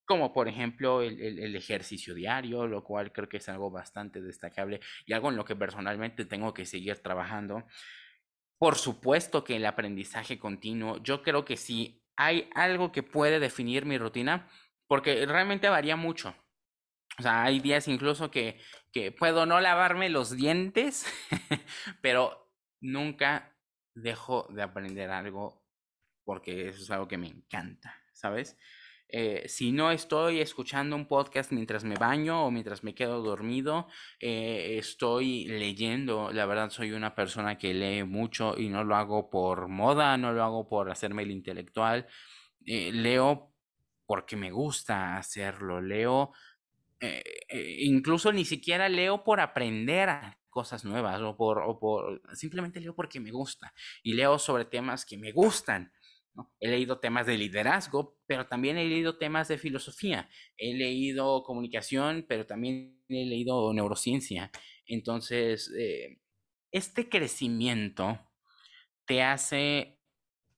[0.05, 5.13] como por ejemplo el, ejercicio diario, lo cual creo que es algo bastante destacable y
[5.13, 7.65] algo en lo que personalmente tengo que seguir trabajando.
[8.57, 13.85] Por supuesto que el aprendizaje continuo, yo creo que si hay algo que puede definir
[13.85, 14.49] mi rutina,
[14.87, 16.33] porque realmente varía mucho.
[17.19, 18.59] O sea, hay días incluso que,
[18.93, 21.05] que puedo no lavarme los dientes,
[22.01, 22.49] pero
[22.79, 23.55] nunca
[23.93, 25.66] dejo de aprender algo
[26.27, 28.57] porque eso es algo que me encanta, ¿sabes?
[29.07, 33.87] Eh, si no estoy escuchando un podcast mientras me baño o mientras me quedo dormido,
[34.19, 36.29] eh, estoy leyendo.
[36.33, 40.33] La verdad soy una persona que lee mucho y no lo hago por moda, no
[40.33, 42.07] lo hago por hacerme el intelectual.
[42.65, 43.53] Eh, leo
[44.05, 45.79] porque me gusta hacerlo.
[45.79, 46.33] Leo,
[47.79, 50.09] incluso ni siquiera leo por aprender
[50.49, 55.05] cosas nuevas o por, o por, simplemente leo porque me gusta y leo sobre temas
[55.05, 55.93] que me gustan.
[56.59, 60.29] He leído temas de liderazgo, pero también he leído temas de filosofía.
[60.57, 64.51] He leído comunicación, pero también he leído neurociencia.
[64.85, 66.19] Entonces, eh,
[66.71, 68.19] este crecimiento
[69.05, 69.99] te hace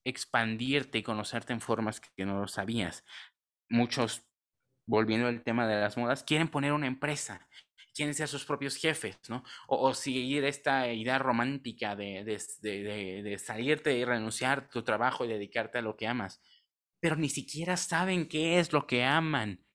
[0.06, 3.06] expandirte y conocerte en formas que no lo sabías.
[3.70, 4.24] Muchos,
[4.88, 7.48] volviendo al tema de las modas, quieren poner una empresa
[8.00, 9.44] quieren ser sus propios jefes, ¿no?
[9.68, 15.82] O, seguir esta idea romántica de, salirte y renunciar a tu trabajo y dedicarte a
[15.82, 16.42] lo que amas.
[17.02, 19.66] Pero ni siquiera saben qué es lo que aman,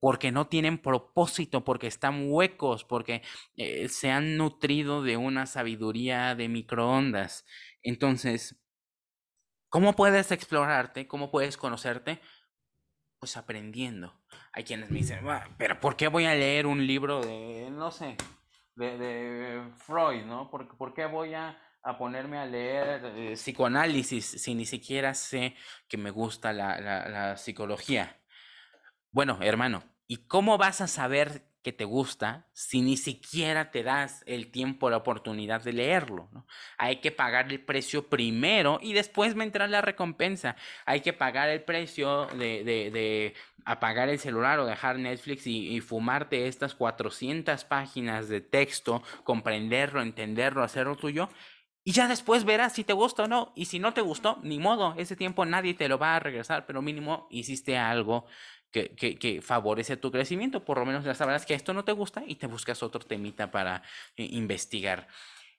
[0.00, 3.22] porque no tienen propósito, porque están huecos, porque
[3.54, 7.46] eh, se han nutrido de una sabiduría de microondas.
[7.82, 8.60] Entonces,
[9.68, 11.06] ¿cómo puedes explorarte?
[11.06, 12.20] ¿Cómo puedes conocerte?
[13.20, 14.20] Pues aprendiendo
[14.52, 15.20] hay quienes me dicen,
[15.56, 18.16] pero ¿por qué voy a leer un libro de, no sé,
[18.74, 20.50] de, Freud, ¿no?
[20.50, 21.58] ¿Por, ¿Por, qué voy a,
[21.98, 25.56] ponerme a leer eh, psicoanálisis si ni siquiera sé
[25.88, 28.20] que me gusta la, la psicología?
[29.10, 34.22] Bueno, hermano, ¿y cómo vas a saber que te gusta si ni siquiera te das
[34.26, 36.28] el tiempo, la oportunidad de leerlo.
[36.32, 36.46] ¿no?
[36.78, 40.56] Hay que pagar el precio primero y después me entra la recompensa.
[40.86, 45.74] Hay que pagar el precio de, de, de apagar el celular o dejar Netflix y,
[45.74, 51.28] y, fumarte estas 400 páginas de texto, comprenderlo, entenderlo, hacerlo tuyo.
[51.88, 53.52] Y ya después verás si te gusta o no.
[53.56, 56.66] Y si no te gustó, ni modo, ese tiempo nadie te lo va a regresar,
[56.66, 58.26] pero mínimo hiciste algo
[58.72, 60.64] que, favorece tu crecimiento.
[60.64, 63.50] Por lo menos ya sabrás que esto no te gusta y te buscas otro temita
[63.50, 63.82] para
[64.16, 65.08] eh, investigar.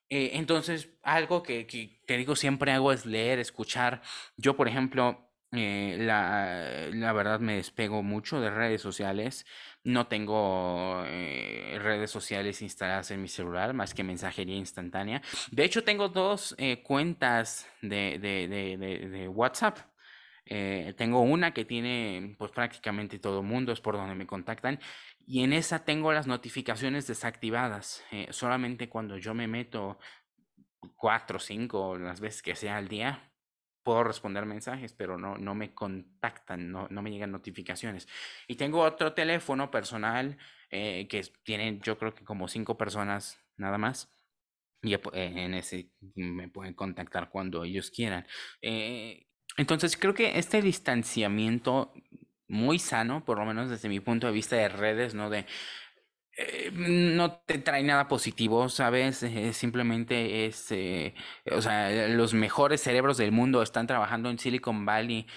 [0.09, 4.01] Eh, entonces, algo que, que, digo siempre hago es leer, escuchar.
[4.37, 9.45] Yo, por ejemplo, eh, la, verdad me despego mucho de redes sociales.
[9.83, 15.21] No tengo redes sociales instaladas en mi celular más que mensajería instantánea.
[15.51, 19.79] De hecho, tengo dos cuentas de WhatsApp.
[20.97, 24.79] Tengo una que tiene pues prácticamente todo mundo, es por donde me contactan.
[25.25, 28.03] Y en esa tengo las notificaciones desactivadas.
[28.31, 29.99] solamente cuando yo me meto
[30.95, 33.31] cuatro, cinco, las veces que sea al día,
[33.83, 38.07] puedo responder mensajes, pero no, no me contactan, no, no me llegan notificaciones.
[38.47, 40.37] Y tengo otro teléfono personal
[40.69, 44.13] eh, que tiene yo creo que como cinco personas nada más.
[44.81, 48.25] Y eh, en ese me pueden contactar cuando ellos quieran.
[48.61, 49.25] Eh,
[49.59, 51.93] entonces creo que este distanciamiento
[52.47, 55.29] muy sano, por lo menos desde mi punto de vista de redes, ¿no?
[55.29, 55.45] De
[56.41, 59.21] eh, no te trae nada positivo, ¿sabes?
[59.23, 61.13] Eh, simplemente es, eh,
[61.51, 65.27] o sea, los mejores cerebros del mundo están trabajando en Silicon Valley,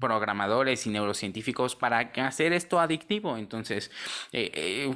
[0.00, 3.36] programadores y neurocientíficos para hacer esto adictivo.
[3.36, 3.90] Entonces,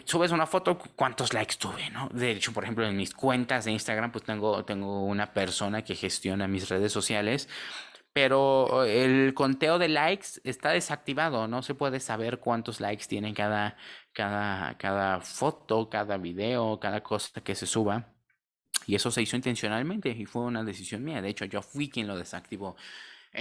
[0.06, 2.08] subes una foto, ¿cuántos likes tuve, no?
[2.14, 5.94] De hecho, por ejemplo, en mis cuentas de Instagram, pues tengo, tengo una persona que
[5.94, 7.50] gestiona mis redes sociales
[8.20, 13.76] pero el conteo de likes está desactivado, no se puede saber cuántos likes tiene cada,
[14.12, 18.12] cada, cada foto, cada video, cada cosa que se suba.
[18.86, 21.22] Y eso se hizo intencionalmente y fue una decisión mía.
[21.22, 22.74] De hecho, yo fui quien lo desactivó,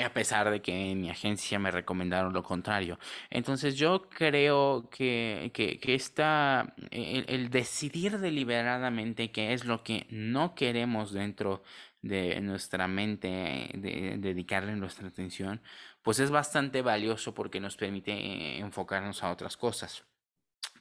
[0.03, 2.99] a pesar de que en mi agencia me recomendaron lo contrario.
[3.29, 11.11] Entonces yo creo que, que, esta, el, decidir deliberadamente qué es lo que no queremos
[11.13, 11.63] dentro
[12.01, 15.61] de nuestra mente, de, dedicarle nuestra atención,
[16.01, 20.05] pues es bastante valioso porque nos permite enfocarnos a otras cosas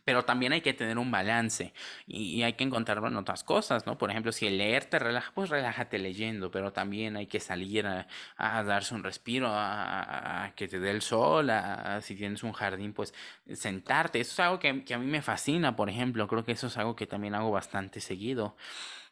[0.07, 1.75] pero también hay que tener un balance
[2.07, 3.99] y, hay que encontrarlo en otras cosas, ¿no?
[3.99, 7.88] Por ejemplo, si el leer te relaja, pues relájate leyendo, pero también hay que salir
[7.88, 8.07] a,
[8.38, 13.12] darse un respiro, a, que te dé el sol, a, si tienes un jardín, pues
[13.53, 14.21] sentarte.
[14.21, 16.95] Eso es algo que, a mí me fascina, por ejemplo, creo que eso es algo
[16.95, 18.57] que también hago bastante seguido.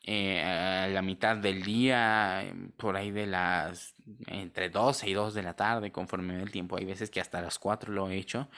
[0.04, 2.44] Eh, la mitad del día,
[2.76, 3.94] por ahí de las
[4.28, 7.59] entre 12 y 2 de la tarde, conforme el tiempo, hay veces que hasta las
[7.59, 8.48] 4 lo he hecho.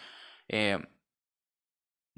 [0.49, 0.79] Eh,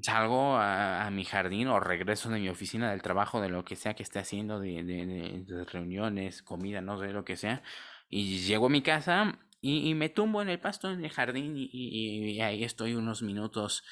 [0.01, 3.95] salgo a, mi jardín o regreso de mi oficina del trabajo, de lo que sea
[3.95, 7.63] que esté haciendo, de, de, reuniones, comida, no sé lo que sea,
[8.09, 12.41] y llego a mi casa y, me tumbo en el pasto en el jardín y,
[12.41, 13.85] ahí estoy unos minutos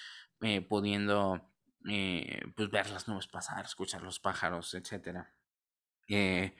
[0.43, 1.51] eh, pudiendo
[1.89, 5.33] eh, pues ver las nubes pasar, escuchar los pájaros, etcétera.
[6.09, 6.55] Eh,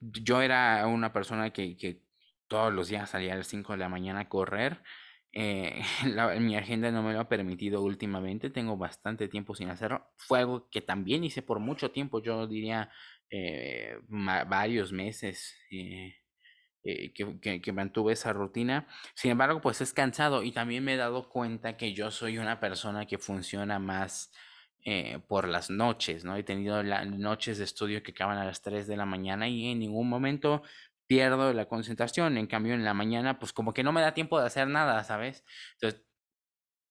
[0.00, 2.02] yo era una persona que, que
[2.48, 4.82] todos los días salía a las 5 de la mañana a correr
[5.38, 5.82] eh,
[6.40, 10.10] mi agenda no me lo ha permitido últimamente, tengo bastante tiempo sin hacerlo.
[10.16, 12.90] Fue algo que también hice por mucho tiempo, yo diría
[13.28, 16.14] eh, varios meses eh,
[16.82, 18.88] que, que, mantuve esa rutina.
[19.14, 22.58] Sin embargo, pues es cansado y también me he dado cuenta que yo soy una
[22.58, 24.32] persona que funciona más
[25.26, 26.36] por las noches, ¿no?
[26.36, 29.66] He tenido las noches de estudio que acaban a las 3 de la mañana y
[29.66, 30.62] en ningún momento
[31.06, 32.36] pierdo la concentración.
[32.38, 35.02] En cambio, en la mañana, pues como que no me da tiempo de hacer nada,
[35.04, 35.44] ¿sabes?
[35.74, 36.02] Entonces,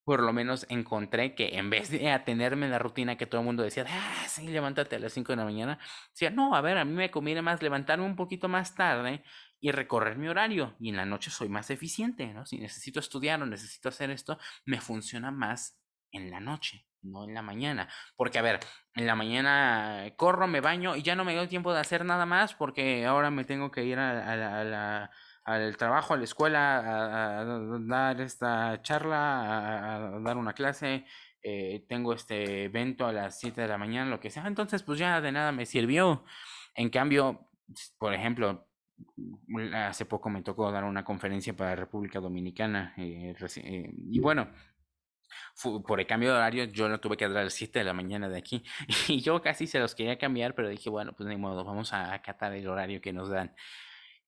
[0.05, 3.63] por lo menos encontré que en vez de atenerme la rutina que todo el mundo
[3.63, 5.79] decía, ah, sí, levántate a las 5 de la mañana,
[6.11, 9.23] decía, no, a ver, a mí me conviene más levantarme un poquito más tarde
[9.59, 10.75] y recorrer mi horario.
[10.79, 12.45] Y en la noche soy más eficiente, ¿no?
[12.45, 15.79] Si necesito estudiar o necesito hacer esto, me funciona más
[16.11, 17.87] en la noche no en la mañana.
[18.15, 18.59] Porque, a ver,
[18.95, 22.25] en la mañana corro, me baño y ya no me doy tiempo de hacer nada
[22.25, 25.09] más porque ahora me tengo que ir a,
[25.43, 27.45] al trabajo, a la escuela, a,
[27.81, 31.05] dar esta charla, a, dar una clase.
[31.41, 34.47] Eh, tengo este evento a las 7 de la mañana, lo que sea.
[34.47, 36.25] Entonces, pues ya de nada me sirvió.
[36.73, 37.47] En cambio,
[37.99, 38.67] por ejemplo,
[39.73, 44.49] hace poco me tocó dar una conferencia para República Dominicana eh, eh, y bueno,
[45.85, 47.93] por el cambio de horario yo no tuve que dar a las 7 de la
[47.93, 48.63] mañana de aquí
[49.07, 52.13] y yo casi se los quería cambiar, pero dije, bueno, pues ni modo, vamos a
[52.13, 53.55] acatar el horario que nos dan.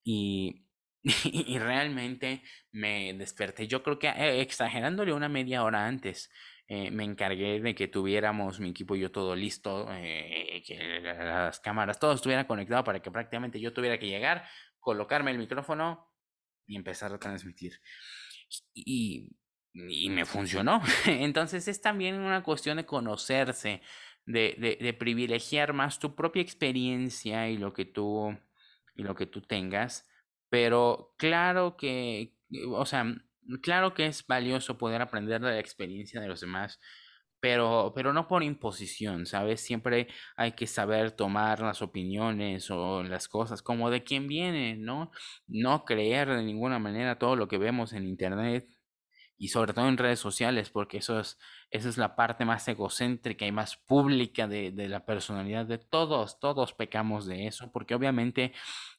[0.03, 0.65] Y,
[1.23, 6.31] y realmente me desperté, yo creo que eh, exagerándole una media hora antes.
[6.69, 11.61] Eh, me encargué de que tuviéramos mi equipo y yo todo listo, eh, que las
[11.61, 14.45] cámaras, todo estuviera conectado para que prácticamente yo tuviera que llegar,
[14.81, 16.11] colocarme el micrófono
[16.65, 17.79] y empezar a transmitir.
[18.73, 19.29] Y
[19.89, 20.81] y me funcionó.
[21.05, 23.81] Entonces es también una cuestión de conocerse,
[24.25, 28.37] de, de, de, privilegiar más tu propia experiencia y lo que tú
[28.95, 30.07] y lo que tú tengas.
[30.49, 32.35] Pero claro que,
[32.71, 33.05] o sea,
[33.61, 36.79] claro que es valioso poder aprender de la experiencia de los demás,
[37.39, 39.61] pero, pero no por imposición, ¿sabes?
[39.61, 45.11] Siempre hay que saber tomar las opiniones o las cosas como de quién viene, ¿no?
[45.47, 48.76] No creer de ninguna manera todo lo que vemos en internet
[49.37, 51.37] y sobre todo en redes sociales, porque eso es,
[51.69, 56.39] esa es la parte más egocéntrica y más pública de, de la personalidad de todos,
[56.39, 58.53] todos pecamos de eso, porque obviamente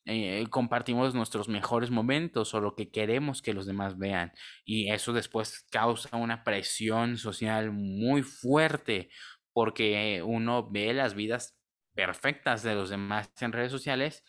[0.04, 4.32] eh, compartimos nuestros mejores momentos o lo que queremos que los demás vean,
[4.64, 9.10] y eso después causa una presión social muy fuerte,
[9.52, 11.58] porque uno ve las vidas
[11.94, 14.24] perfectas de los demás en redes sociales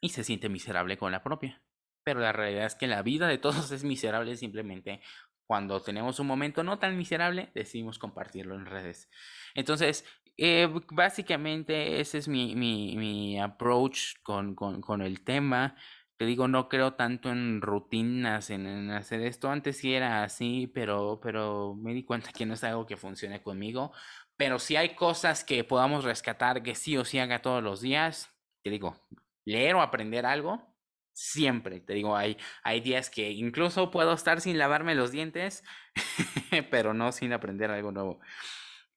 [0.00, 1.65] y se siente miserable con la propia
[2.06, 5.00] pero la realidad es que la vida de todos es miserable simplemente
[5.44, 9.08] cuando tenemos un momento no tan miserable, decidimos compartirlo en redes.
[9.54, 10.04] Entonces,
[10.36, 15.76] eh, básicamente ese es mi, mi, mi approach con, con, con, el tema.
[16.16, 19.50] Te digo, no creo tanto en rutinas, en, en, hacer esto.
[19.50, 23.42] Antes sí era así, pero, pero me di cuenta que no es algo que funcione
[23.42, 23.92] conmigo.
[24.36, 28.32] Pero si hay cosas que podamos rescatar que sí o sí haga todos los días,
[28.64, 28.96] te digo,
[29.44, 30.75] leer o aprender algo,
[31.18, 35.64] Siempre, te digo, hay, hay días que incluso puedo estar sin lavarme los dientes,
[36.70, 38.20] pero no sin aprender algo nuevo.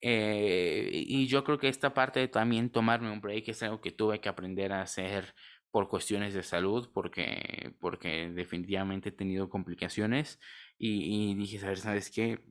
[0.02, 3.92] Eh, y yo creo que esta parte de también tomarme un break es algo que
[3.94, 5.34] tuve que aprender a hacer
[5.72, 10.42] por cuestiones de salud, porque, porque definitivamente he tenido complicaciones
[10.78, 12.44] y, y dije, ¿sabes, ¿sabes qué?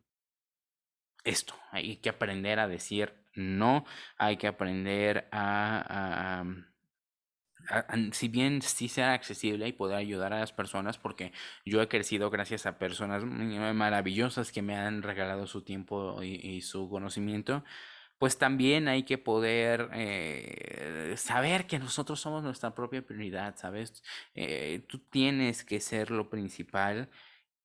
[1.25, 3.85] Esto, hay que aprender a decir no,
[4.17, 6.45] hay que aprender a, a
[8.13, 11.33] si bien sí sea accesible y poder ayudar a las personas, porque
[11.65, 16.89] yo he crecido gracias a personas maravillosas que me han regalado su tiempo y, su
[16.89, 17.65] conocimiento,
[18.19, 24.03] pues también hay que poder eh, saber que nosotros somos nuestra propia prioridad, ¿sabes?
[24.35, 27.11] Eh, tú tienes que ser lo principal.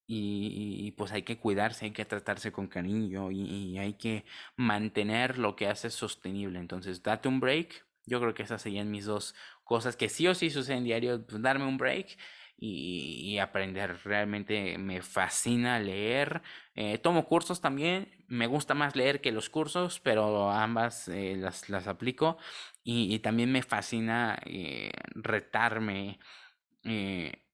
[0.07, 4.25] Y, pues hay que cuidarse, hay que tratarse con cariño y, y hay que
[4.57, 6.59] mantener lo que hace sostenible.
[6.59, 10.35] Entonces, date un break, yo creo que esas serían mis dos cosas que sí o
[10.35, 12.17] sí suceden diario, pues darme un break
[12.57, 13.99] y, aprender.
[14.03, 16.41] Realmente me fascina leer.
[16.75, 18.09] Eh, tomo cursos también.
[18.27, 22.37] Me gusta más leer que los cursos, pero ambas eh, las, las, aplico.
[22.83, 26.19] Y, y, también me fascina eh, retarme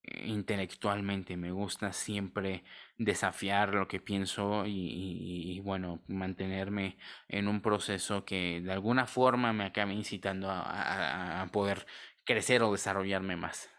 [0.04, 1.38] intelectualmente.
[1.38, 2.64] Me gusta siempre
[2.98, 6.98] desafiar lo que pienso y, bueno, mantenerme
[7.28, 11.86] en un proceso que de alguna forma me acabe incitando a, poder
[12.24, 13.70] crecer o desarrollarme más.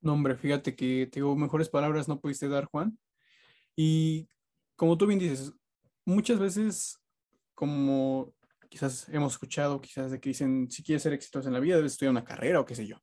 [0.00, 2.98] No, hombre, fíjate que tengo mejores palabras no pudiste dar, Juan.
[3.76, 4.28] Y
[4.74, 5.52] como tú bien dices,
[6.04, 7.00] muchas veces,
[7.54, 8.34] como
[8.68, 11.92] quizás hemos escuchado, quizás de que dicen, si quieres ser exitoso en la vida, debes
[11.92, 12.96] estudiar una carrera o qué sé yo.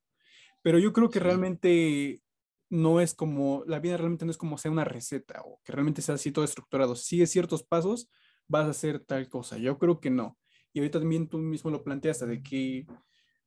[0.61, 2.21] Pero yo creo que realmente
[2.69, 6.01] no es como, la vida realmente no es como sea una receta o que realmente
[6.01, 6.95] sea así todo estructurado.
[6.95, 8.09] Si sigues ciertos pasos,
[8.47, 9.57] vas a hacer tal cosa.
[9.57, 10.37] Yo creo que no.
[10.73, 12.85] Y ahorita también tú mismo lo planteaste, de que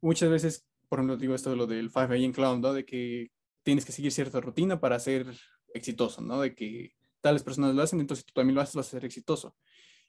[0.01, 2.73] muchas veces, por ejemplo, digo esto de lo del 5 AM Clown, ¿no?
[2.73, 3.31] De que
[3.63, 5.27] tienes que seguir cierta rutina para ser
[5.75, 6.41] exitoso, ¿no?
[6.41, 9.57] De que tales personas lo hacen, entonces tú también lo haces, vas a ser exitoso.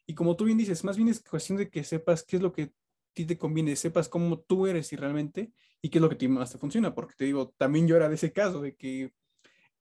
[0.05, 2.51] Y como tú bien dices, más bien es cuestión de que sepas qué es lo
[2.51, 2.73] que
[3.13, 5.51] ti te conviene, sepas cómo tú eres y realmente
[5.81, 8.15] y qué es lo que más te funciona, porque te digo, también yo era de
[8.15, 9.11] ese caso, de que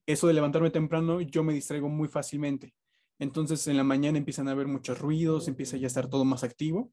[0.06, 2.74] eso de levantarme temprano, yo me distraigo muy fácilmente.
[3.18, 6.42] Entonces en la mañana empiezan a haber muchos ruidos, empieza ya a estar todo más
[6.42, 6.92] activo.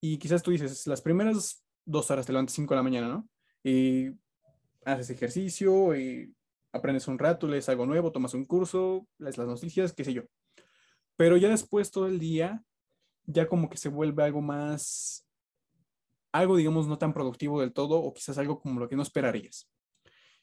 [0.00, 3.28] Y quizás tú dices, las primeras dos horas, te levantas 5 de la mañana, ¿no?
[3.62, 4.10] Y
[4.84, 6.34] haces ejercicio, y
[6.72, 10.22] aprendes un rato, lees algo nuevo, tomas un curso, lees las noticias, qué sé yo.
[11.16, 12.62] Pero ya después todo el día,
[13.26, 15.23] ya como que se vuelve algo más
[16.34, 19.70] algo, digamos, no tan productivo del todo o quizás algo como lo que no esperarías.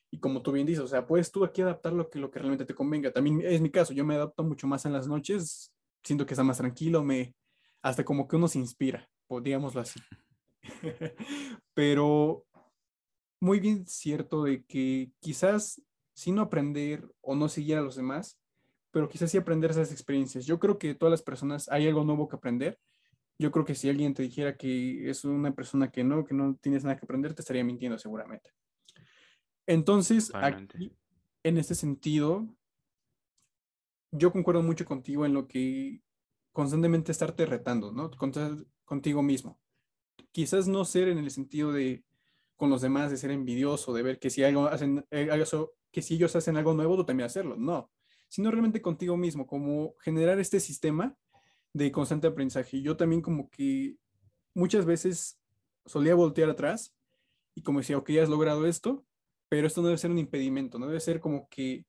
[0.09, 2.39] Y como tú bien dices, o sea, puedes tú aquí adaptar lo que, lo que
[2.39, 3.11] realmente te convenga.
[3.11, 6.45] También es mi caso, yo me adapto mucho más en las noches, siento que está
[6.45, 7.35] más tranquilo, me,
[7.81, 9.09] hasta como que uno se inspira,
[9.41, 9.99] digámoslo así.
[11.73, 12.45] Pero
[13.41, 15.81] muy bien cierto de que quizás
[16.13, 18.39] si no aprender o no seguir a los demás,
[18.91, 20.45] pero quizás sí aprender esas experiencias.
[20.45, 22.79] Yo creo que todas las personas hay algo nuevo que aprender
[23.41, 26.55] yo creo que si alguien te dijera que es una persona que no, que no
[26.61, 28.51] tienes nada que aprender, te estaría mintiendo seguramente.
[29.65, 30.95] Entonces, aquí,
[31.41, 32.47] en este sentido,
[34.11, 36.01] yo concuerdo mucho contigo en lo que
[36.51, 38.11] constantemente estarte retando, ¿no?
[38.85, 39.59] contigo mismo.
[40.31, 42.03] Quizás no ser en el sentido de
[42.55, 45.29] con los demás, de ser envidioso, de ver que si algo hacen, eh,
[45.91, 47.55] que si ellos hacen algo nuevo, tú también hacerlo.
[47.57, 47.91] No,
[48.27, 51.17] sino realmente contigo mismo, como generar este sistema
[51.73, 52.81] de constante aprendizaje.
[52.81, 53.95] Yo también como que
[54.53, 55.39] muchas veces
[55.85, 56.93] solía voltear atrás
[57.55, 59.05] y como decía, ok, has logrado esto,
[59.49, 61.85] pero esto no debe ser un impedimento, no debe ser como que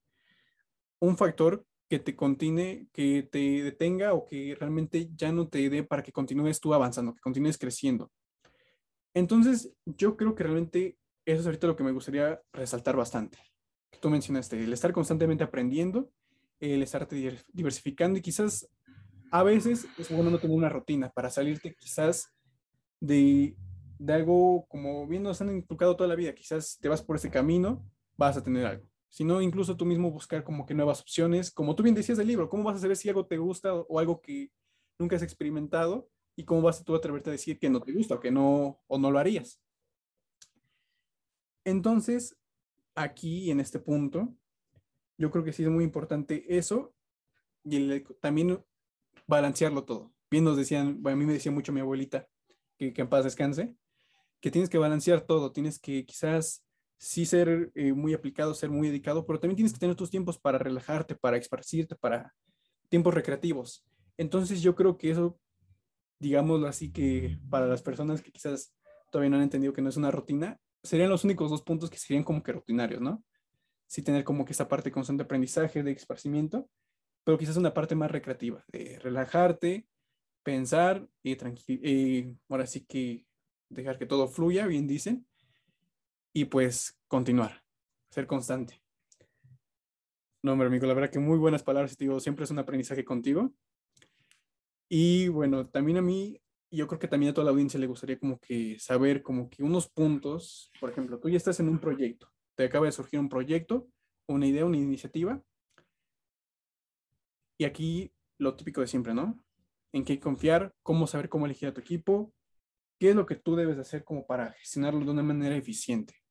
[1.01, 5.83] un factor que te continúe, que te detenga o que realmente ya no te dé
[5.83, 8.11] para que continúes tú avanzando, que continúes creciendo.
[9.14, 13.39] Entonces, yo creo que realmente eso es ahorita lo que me gustaría resaltar bastante.
[14.01, 16.11] Tú mencionaste, el estar constantemente aprendiendo,
[16.61, 17.07] el estar
[17.53, 18.68] diversificando y quizás
[19.33, 22.33] a veces es bueno no tener una rutina para salirte quizás
[23.01, 23.57] de,
[23.99, 26.35] de algo como bien nos han inculcado toda la vida.
[26.35, 27.85] Quizás te vas por ese camino,
[28.16, 31.83] vas a tener algo sino incluso tú mismo buscar como que nuevas opciones, como tú
[31.83, 34.51] bien decías del libro, ¿cómo vas a saber si algo te gusta o algo que
[34.99, 36.09] nunca has experimentado?
[36.35, 38.80] ¿Y cómo vas a tú atreverte a decir que no te gusta o que no,
[38.87, 39.61] o no lo harías?
[41.62, 42.39] Entonces,
[42.95, 44.35] aquí en este punto,
[45.18, 46.95] yo creo que sí es muy importante eso
[47.64, 48.64] y también
[49.37, 50.12] balancearlo todo.
[50.30, 52.26] Bien nos decían, a mí me decía mucho mi abuelita,
[52.78, 53.74] que, que en paz descanse,
[54.41, 56.64] que tienes que balancear todo, tienes que quizás
[56.99, 60.39] sí ser eh, muy aplicado, ser muy dedicado, pero también tienes que tener tus tiempos
[60.39, 62.33] para relajarte, para esparcirte, para
[62.89, 63.85] tiempos recreativos.
[64.16, 65.39] Entonces yo creo que eso,
[66.20, 68.74] digámoslo así, que para las personas que quizás
[69.11, 71.99] todavía no han entendido que no es una rutina, serían los únicos dos puntos que
[71.99, 73.24] serían como que rutinarios, ¿no?
[73.89, 76.68] Sí tener como que esa parte constante de aprendizaje, de esparcimiento,
[77.24, 79.86] pero quizás una parte más recreativa, de relajarte,
[80.42, 81.36] pensar y
[81.68, 83.26] eh, ahora sí que
[83.68, 85.26] dejar que todo fluya, bien dicen,
[86.32, 87.62] y pues continuar,
[88.10, 88.82] ser constante.
[90.42, 93.52] No, hombre, amigo, la verdad que muy buenas palabras, digo, siempre es un aprendizaje contigo.
[94.88, 98.18] Y bueno, también a mí, yo creo que también a toda la audiencia le gustaría
[98.18, 102.28] como que saber como que unos puntos, por ejemplo, tú ya estás en un proyecto,
[102.56, 103.88] te acaba de surgir un proyecto,
[104.26, 105.40] una idea, una iniciativa.
[107.62, 109.42] Y aquí lo típico de siempre, ¿no?
[109.92, 112.32] En qué confiar, cómo saber cómo elegir a tu equipo,
[112.98, 116.22] qué es lo que tú debes hacer como para gestionarlo de una manera eficiente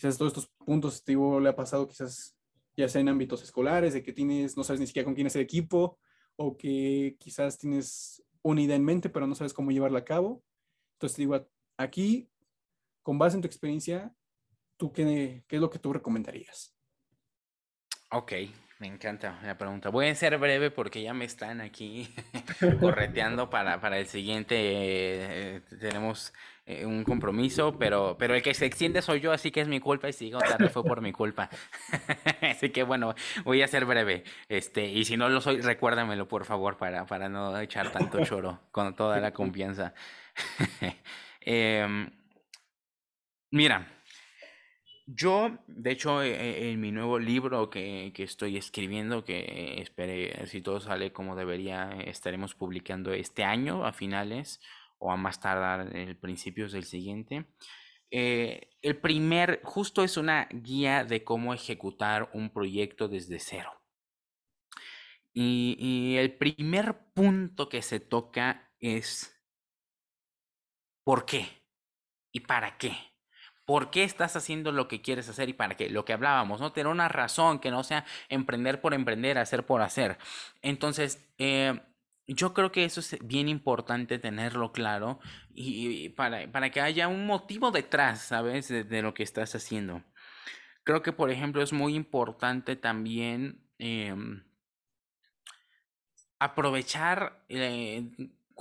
[0.00, 2.34] quizás todos estos puntos, le ha pasado quizás
[2.74, 5.36] ya sea en ámbitos escolares, de que tienes, no sabes ni siquiera con quién es
[5.36, 5.98] el equipo,
[6.36, 10.42] o que quizás tienes una idea en mente, pero no sabes cómo llevarla a cabo.
[10.94, 11.46] Entonces, digo,
[11.76, 12.30] aquí,
[13.02, 14.14] con base en tu experiencia,
[14.78, 16.74] ¿tú qué, qué es lo que tú recomendarías?
[18.10, 18.32] Ok,
[18.80, 19.90] me encanta la pregunta.
[19.90, 22.12] Voy a ser breve porque ya me están aquí
[22.80, 24.56] correteando para, para el siguiente.
[24.58, 26.32] Eh, tenemos
[26.64, 29.80] eh, un compromiso, pero, pero el que se extiende soy yo, así que es mi
[29.80, 31.50] culpa y si digo tarde fue por mi culpa.
[32.40, 33.14] así que bueno,
[33.44, 34.24] voy a ser breve.
[34.48, 38.60] Este, y si no lo soy, recuérdamelo por favor para, para no echar tanto choro
[38.72, 39.92] con toda la confianza.
[41.42, 42.10] Em,
[43.50, 43.99] mira.
[45.12, 50.46] Yo, de hecho, e, e, en mi nuevo libro que, que estoy escribiendo, que espere,
[50.46, 54.60] si todo sale como debería, estaremos publicando este año a finales
[54.98, 57.46] o a más tardar en principios del siguiente.
[58.12, 63.72] Eh, el primer, justo es una guía de cómo ejecutar un proyecto desde cero.
[65.32, 69.36] Y, y el primer punto que se toca es
[71.04, 71.64] ¿por qué?
[72.32, 73.09] ¿Y para qué?
[73.70, 76.72] Por qué estás haciendo lo que quieres hacer y para qué, lo que hablábamos, ¿no?
[76.72, 80.18] Tener una razón que no sea emprender por emprender, hacer por hacer.
[80.60, 81.80] Entonces, eh,
[82.26, 85.20] yo creo que eso es bien importante tenerlo claro
[85.54, 88.66] y, para, para, que haya un motivo detrás, ¿sabes?
[88.66, 90.02] De, lo que estás haciendo.
[90.82, 94.42] Creo que, por ejemplo, es muy importante también em,
[96.40, 98.10] aprovechar eh,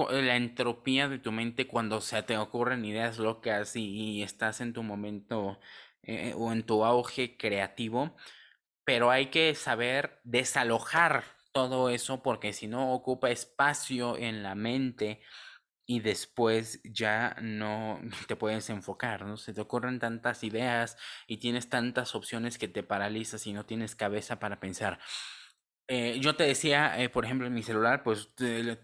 [0.10, 4.84] la entropía de tu mente cuando se te ocurren ideas locas y, estás en tu
[4.84, 5.60] momento
[6.04, 8.16] eh, o en tu auge creativo,
[8.86, 15.22] pero hay que saber desalojar todo eso porque si no ocupa espacio en la mente
[15.86, 19.38] y después ya no te puedes enfocar, ¿no?
[19.38, 20.98] Se te ocurren tantas ideas
[21.28, 25.00] y tienes tantas opciones que te paralizas y no tienes cabeza para pensar.
[25.92, 28.30] Eh, yo te decía, eh, por ejemplo, en mi celular, pues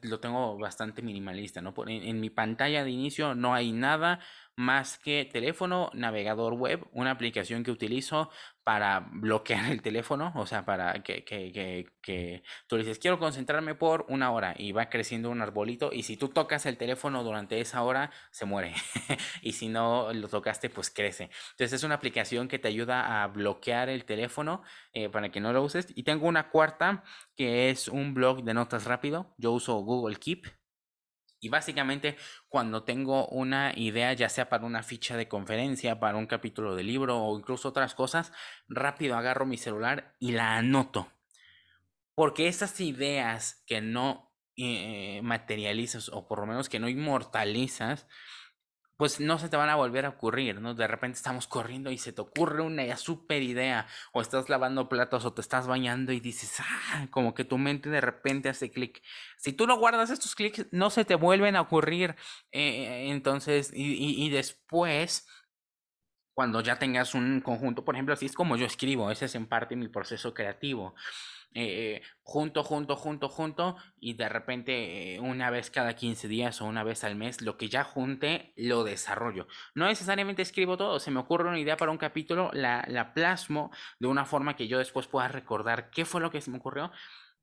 [0.01, 1.71] lo tengo bastante minimalista, ¿no?
[1.85, 4.19] en, mi pantalla de inicio no hay nada
[4.55, 8.29] más que teléfono, navegador web, una aplicación que utilizo
[8.63, 13.75] para bloquear el teléfono, o sea, para que, que, que, que, tú dices, quiero concentrarme
[13.75, 17.59] por una hora y va creciendo un arbolito y si tú tocas el teléfono durante
[17.59, 18.73] esa hora, se muere.
[19.41, 21.29] y si no lo tocaste, pues crece.
[21.51, 25.53] Entonces es una aplicación que te ayuda a bloquear el teléfono eh, para que no
[25.53, 25.87] lo uses.
[25.95, 27.03] Y tengo una cuarta
[27.35, 29.35] que es un blog de notas rápido.
[29.37, 30.47] Yo uso Google Keep
[31.39, 32.17] y básicamente
[32.47, 36.83] cuando tengo una idea, ya sea para una ficha de conferencia, para un capítulo de
[36.83, 38.31] libro o incluso otras cosas,
[38.67, 41.11] rápido agarro mi celular y la anoto.
[42.15, 48.07] Porque esas ideas que no eh, materializas o por lo menos que no inmortalizas,
[48.97, 50.73] pues no se te van a volver a ocurrir, ¿no?
[50.73, 55.25] De repente estamos corriendo y se te ocurre una super idea, o estás lavando platos
[55.25, 59.01] o te estás bañando y dices, ah, como que tu mente de repente hace clic.
[59.37, 62.15] Si tú no guardas estos clics, no se te vuelven a ocurrir.
[62.51, 65.27] Eh, entonces, y, y después
[66.35, 69.47] cuando ya tengas un conjunto, por ejemplo, así es como yo escribo, ese es en
[69.47, 70.93] parte mi proceso creativo.
[71.57, 76.65] Eh, junto, junto, junto, junto, y de repente eh, una vez cada 15 días o
[76.65, 79.47] una vez al mes, lo que ya junte, lo desarrollo.
[79.73, 83.71] No necesariamente escribo todo, se me ocurre una idea para un capítulo, la, la plasmo
[83.99, 86.91] de una forma que yo después pueda recordar qué fue lo que se me ocurrió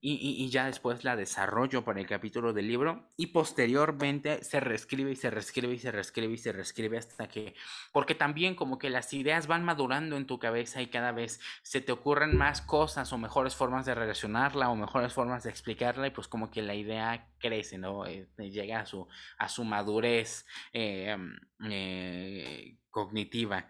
[0.04, 5.16] y, ya después la desarrollo para el capítulo del libro y posteriormente se reescribe y
[5.16, 7.54] se reescribe y se reescribe y se reescribe hasta que,
[7.92, 11.80] porque también como que las ideas van madurando en tu cabeza y cada vez se
[11.80, 16.10] te ocurren más cosas o mejores formas de relacionarla o mejores formas de explicarla y
[16.10, 18.04] pues como que la idea crece, ¿no?
[18.04, 19.06] Eh, llega a su,
[19.38, 21.16] a su madurez eh,
[21.70, 23.68] eh, cognitiva.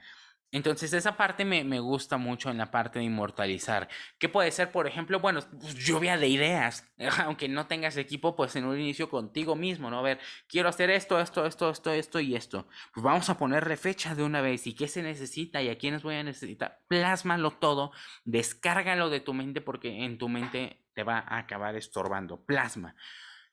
[0.53, 3.88] Entonces esa parte me, me, gusta mucho en la parte de inmortalizar.
[4.18, 5.18] ¿Qué puede ser, por ejemplo?
[5.18, 6.86] Bueno, pues, lluvia de ideas.
[7.24, 9.98] Aunque no tengas equipo, pues en un inicio contigo mismo, ¿no?
[9.98, 12.68] A ver, quiero hacer esto, esto, esto, esto, esto y esto.
[12.92, 16.03] Pues vamos a ponerle fecha de una vez y qué se necesita y a quiénes
[16.03, 16.82] voy a necesitar.
[16.86, 17.92] Plásmalo todo,
[18.24, 22.44] descárgalo de tu mente porque en tu mente te va a acabar estorbando.
[22.44, 22.94] Plasma.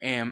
[0.01, 0.29] Eh,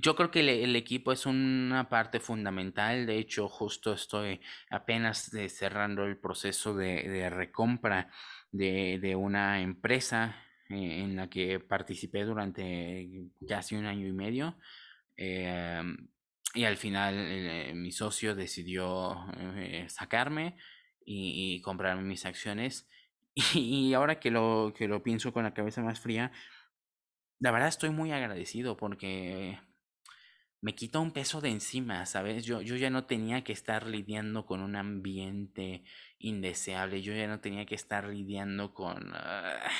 [0.00, 3.06] yo creo que el, equipo es una parte fundamental.
[3.06, 4.40] De hecho, justo estoy
[4.70, 8.10] apenas eh, cerrando el proceso de, recompra
[8.50, 10.36] de, una empresa
[10.68, 13.08] eh, en la que participé durante
[13.46, 14.58] casi un año y medio.
[15.16, 16.08] Em,
[16.54, 19.16] y al final eh, mi socio decidió
[19.88, 20.56] sacarme
[21.04, 22.88] y, y, comprarme mis acciones.
[23.54, 26.32] Y, ahora que lo, que lo pienso con la cabeza más fría,
[27.40, 29.58] la verdad estoy muy agradecido porque
[30.60, 32.44] me quitó un peso de encima, ¿sabes?
[32.44, 35.84] Yo, yo ya no tenía que estar lidiando con un ambiente
[36.18, 39.70] indeseable, yo ya no tenía que estar lidiando con, ah,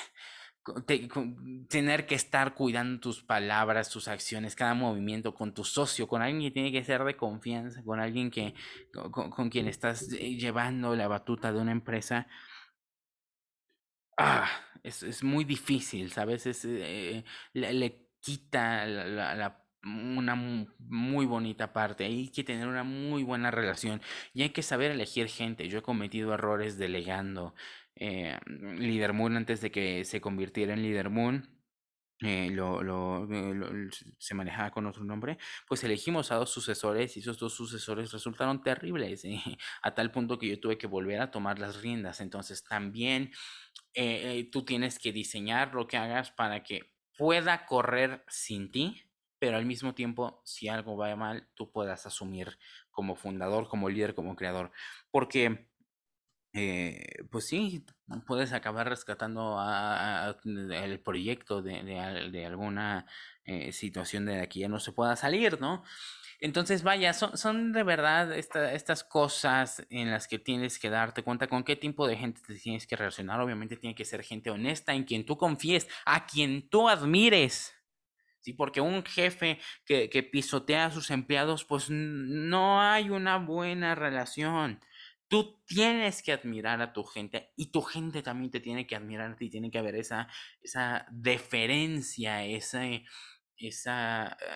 [1.69, 6.43] tener que estar cuidando tus palabras, tus acciones, cada movimiento con tu socio, con alguien
[6.43, 8.55] que tiene que ser de confianza, con alguien que,
[9.11, 12.27] con, quien estás llevando la batuta de una empresa.
[14.17, 14.49] Ah,
[14.83, 16.47] es, es muy difícil, ¿sabes?
[16.47, 20.35] Es, eh, le, quita la una
[20.79, 22.05] muy bonita parte.
[22.05, 24.01] Hay que tener una muy buena relación
[24.35, 25.69] y hay que saber elegir gente.
[25.69, 27.55] Yo he cometido errores delegando.
[27.97, 28.39] Eh,
[29.13, 31.61] Moon antes de que se convirtiera en Leader Moon.
[32.23, 37.21] Eh, lo, lo, eh, se manejaba con otro nombre, pues elegimos a dos sucesores y
[37.21, 39.25] esos dos sucesores resultaron terribles,
[39.83, 42.21] a tal punto que yo tuve que volver a tomar las riendas.
[42.21, 43.33] Entonces también
[43.95, 49.10] eh, tú tienes que diseñar lo que hagas para que pueda correr sin ti,
[49.41, 52.59] pero al mismo tiempo, si algo va mal, tú puedas asumir
[52.91, 54.71] como fundador, como líder, como creador.
[55.11, 55.71] Porque,
[56.53, 57.87] eh, pues sí,
[58.27, 59.59] puedes acabar rescatando
[60.45, 63.07] el proyecto de, alguna
[63.45, 65.83] eh, situación de la que ya no se pueda salir, ¿no?
[66.39, 71.47] Entonces, vaya, son, son de verdad estas cosas en las que tienes que darte cuenta
[71.47, 73.41] con qué tipo de gente te tienes que relacionar.
[73.41, 77.75] Obviamente tiene que ser gente honesta, en quien tú confíes, a quien tú admires.
[78.41, 78.53] ¿Sí?
[78.53, 84.81] Porque un jefe que, que pisotea a sus empleados, pues no hay una buena relación.
[85.29, 89.31] Tú tienes que admirar a tu gente y tu gente también te tiene que admirar
[89.33, 90.29] a ti, tiene que haber esa,
[90.61, 92.83] esa deferencia, esa,
[93.57, 94.47] esa eh,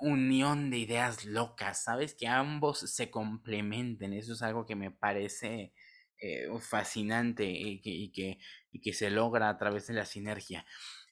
[0.00, 2.14] unión de ideas locas, ¿sabes?
[2.14, 5.72] Que ambos se complementen, eso es algo que me parece
[6.18, 8.38] eh, fascinante y que, y, que,
[8.72, 10.64] y que se logra a través de la sinergia.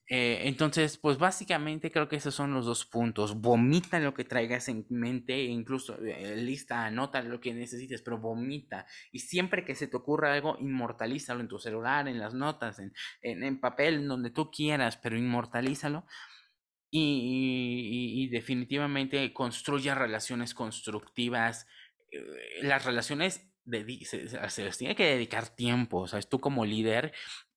[0.07, 3.41] Eh, entonces, pues básicamente creo que esos son los dos puntos.
[3.41, 8.19] Vomita lo que traigas en mente, e incluso eh, lista, anota lo que necesites, pero
[8.19, 8.87] vomita.
[9.13, 12.93] Y siempre que se te ocurra algo, inmortalízalo en tu celular, en las notas, en,
[13.23, 16.07] en, papel, en donde tú quieras, pero inmortalízalo.
[16.91, 21.67] Y, definitivamente construya relaciones constructivas.
[22.11, 22.21] Eh,
[22.63, 23.51] las relaciones
[24.05, 27.13] se, se, les tiene que dedicar tiempo, tú como líder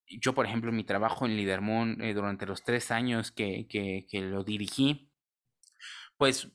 [0.09, 4.21] yo, por ejemplo, mi trabajo en Lidermoon eh, durante los tres años que, que, que,
[4.21, 5.11] lo dirigí,
[6.17, 6.51] pues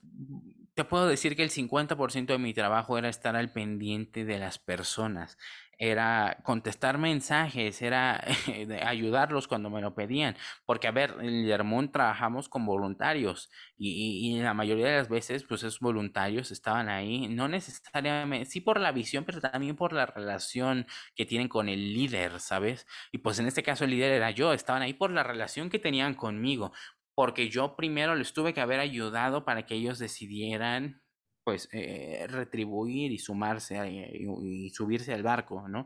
[0.73, 4.57] te puedo decir que el 50% de mi trabajo era estar al pendiente de las
[4.59, 5.37] personas
[5.77, 8.23] era contestar mensajes, era
[8.85, 14.53] ayudarlos cuando me lo pedían, porque a ver, en Lermont trabajamos con voluntarios y, la
[14.53, 19.25] mayoría de las veces, pues esos voluntarios estaban ahí, no necesariamente, sí por la visión,
[19.25, 22.87] pero también por la relación que tienen con el líder, ¿sabes?
[23.11, 25.79] Y pues en este caso el líder era yo, estaban ahí por la relación que
[25.79, 26.71] tenían conmigo,
[27.15, 31.02] porque yo primero les tuve que haber ayudado para que ellos decidieran
[31.43, 35.85] pues eh, retribuir y sumarse y, subirse al barco, ¿no?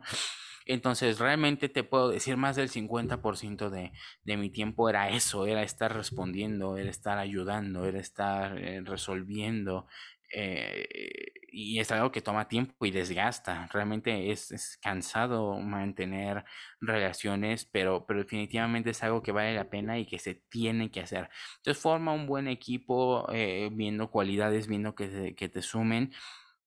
[0.66, 3.92] Entonces, realmente te puedo decir, más del 50% de,
[4.24, 9.86] de mi tiempo era eso, era estar respondiendo, era estar ayudando, era estar eh, resolviendo,
[10.32, 13.68] eh, y es algo que toma tiempo y desgasta.
[13.72, 16.44] Realmente es, cansado mantener
[16.80, 21.00] relaciones, pero, pero definitivamente es algo que vale la pena y que se tiene que
[21.00, 21.28] hacer.
[21.58, 26.12] Entonces forma un buen equipo eh, viendo cualidades, viendo que, que te sumen.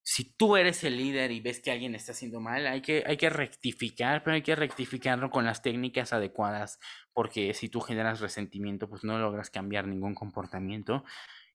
[0.04, 3.18] Si tú eres el líder y ves que alguien está haciendo mal, hay que, hay
[3.18, 6.80] que rectificar, pero hay que rectificarlo con las técnicas adecuadas,
[7.14, 11.04] porque si tú generas resentimiento, pues no logras cambiar ningún comportamiento.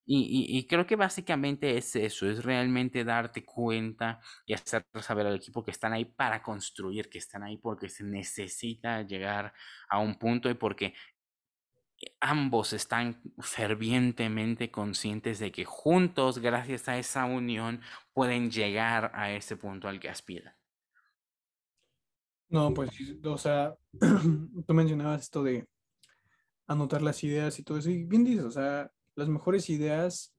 [0.08, 5.64] Y, creo que básicamente es eso, es realmente darte cuenta y hacer saber al equipo
[5.64, 9.52] que están ahí para construir, que están ahí porque se necesita llegar
[9.88, 10.94] a un punto y porque
[12.20, 17.80] ambos están fervientemente conscientes de que juntos, gracias a esa unión,
[18.12, 20.54] pueden llegar a ese punto al que aspiran.
[22.48, 22.90] No, pues,
[23.24, 23.76] o sea,
[24.66, 25.66] tú mencionabas esto de
[26.68, 30.34] anotar las ideas y todo eso, y bien dices, o sea, las mejores ideas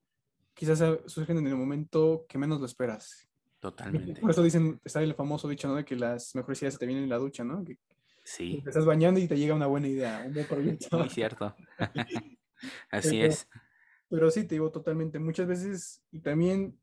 [0.54, 3.28] quizás surgen en el momento que menos lo esperas.
[3.60, 4.22] Totalmente.
[4.22, 5.76] Por eso dicen, está el famoso dicho, ¿no?
[5.76, 7.64] De que las mejores ideas te vienen en la ducha, ¿no?
[7.64, 7.78] Que,
[8.24, 8.62] sí.
[8.64, 11.00] Te estás bañando y te llega una buena idea, un buen proyecto.
[11.00, 11.56] Muy cierto.
[12.92, 13.48] Así es.
[14.10, 15.20] Pero sí, te digo totalmente.
[15.20, 16.80] Muchas veces, y también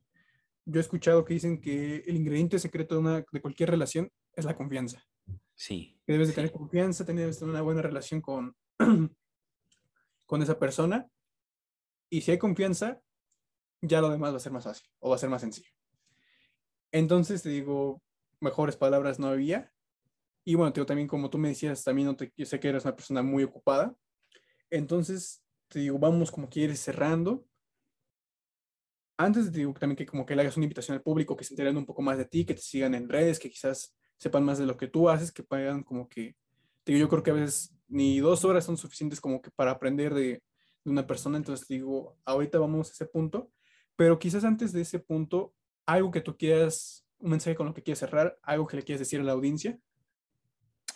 [0.65, 4.45] yo he escuchado que dicen que el ingrediente secreto de, una, de cualquier relación es
[4.45, 5.05] la confianza.
[5.55, 5.97] Sí.
[6.07, 8.55] Que debes de tener confianza, tener una buena relación con,
[10.27, 11.09] con esa persona
[12.15, 13.03] y si hay confianza,
[13.83, 15.71] ya lo demás va a ser más fácil o va a ser más sencillo.
[16.93, 18.01] Entonces te digo,
[18.39, 19.73] mejores palabras no había.
[20.45, 22.69] Y bueno, te digo, también como tú me decías, también no te, yo sé que
[22.69, 23.97] eres una persona muy ocupada.
[24.71, 27.45] Entonces, te digo, vamos como quieres cerrando.
[29.17, 31.55] Antes te digo también que como que le hagas una invitación al público, que se
[31.55, 34.59] enteren un poco más de ti, que te sigan en redes, que quizás sepan más
[34.59, 36.37] de lo que tú haces, que pagan como que,
[36.85, 39.73] te digo, yo creo que a veces ni dos horas son suficientes como que para
[39.73, 40.45] aprender de,
[40.85, 43.51] de una persona, entonces digo, ahorita vamos a ese punto,
[43.97, 45.55] pero quizás antes de ese punto,
[45.87, 49.01] algo que tú quieras, un mensaje con lo que quieras cerrar, algo que le quieras
[49.01, 49.79] decir a la audiencia.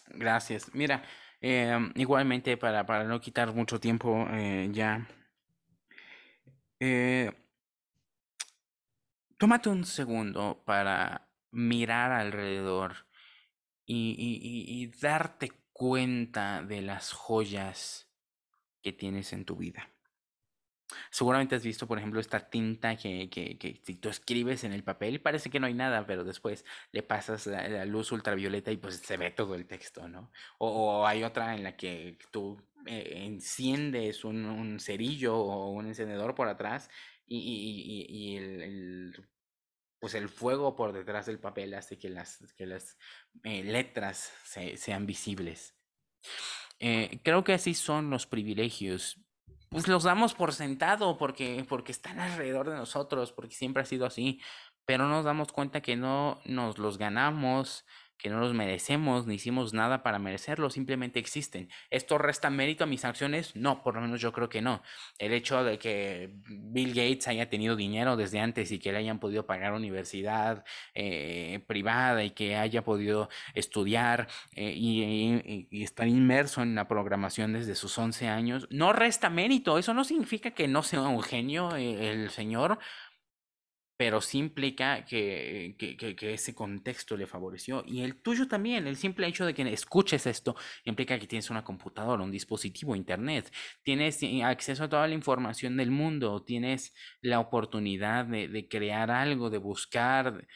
[0.08, 0.74] Gracias.
[0.74, 1.02] Mira,
[1.40, 5.08] em, igualmente para, para, no quitar mucho tiempo eh, ya,
[6.80, 7.32] eh,
[9.36, 13.06] tómate un segundo para mirar alrededor
[13.86, 18.07] y, y, y darte cuenta de las joyas
[18.82, 19.90] que tienes en tu vida.
[21.10, 24.82] Seguramente has visto, por ejemplo, esta tinta que, que, que, si tú escribes en el
[24.82, 28.96] papel parece que no hay nada, pero después le pasas la, luz ultravioleta y pues
[28.96, 30.32] se ve todo el texto, ¿no?
[30.58, 36.48] O, hay otra en la que tú eh, enciendes un, cerillo o un encendedor por
[36.48, 36.88] atrás
[37.26, 39.28] y, y, y el,
[39.98, 42.96] pues el fuego por detrás del papel hace que las, que las
[43.44, 45.74] eh, letras se, sean visibles.
[46.80, 49.20] Eh, creo que así son los privilegios.
[49.70, 54.06] Pues los damos por sentado porque, porque están alrededor de nosotros, porque siempre ha sido
[54.06, 54.40] así,
[54.86, 57.84] pero nos damos cuenta que no nos los ganamos,
[58.18, 61.70] que no los merecemos, ni hicimos nada para merecerlos, simplemente existen.
[61.90, 63.54] ¿Esto resta mérito a mis acciones?
[63.54, 64.82] No, por lo menos yo creo que no.
[65.18, 69.20] El hecho de que Bill Gates haya tenido dinero desde antes y que le hayan
[69.20, 70.64] podido pagar universidad
[70.94, 77.52] eh, privada y que haya podido estudiar eh, y, y, estar inmerso en la programación
[77.52, 79.78] desde sus 11 años, no resta mérito.
[79.78, 82.78] Eso no significa que no sea un genio eh, el señor
[83.98, 87.82] pero sí implica que, que, ese contexto le favoreció.
[87.84, 91.64] Y el tuyo también, el simple hecho de que escuches esto implica que tienes una
[91.64, 97.40] computadora, un dispositivo, internet, tienes eh, acceso a toda la información del mundo, tienes la
[97.40, 100.46] oportunidad de, crear algo, de buscar,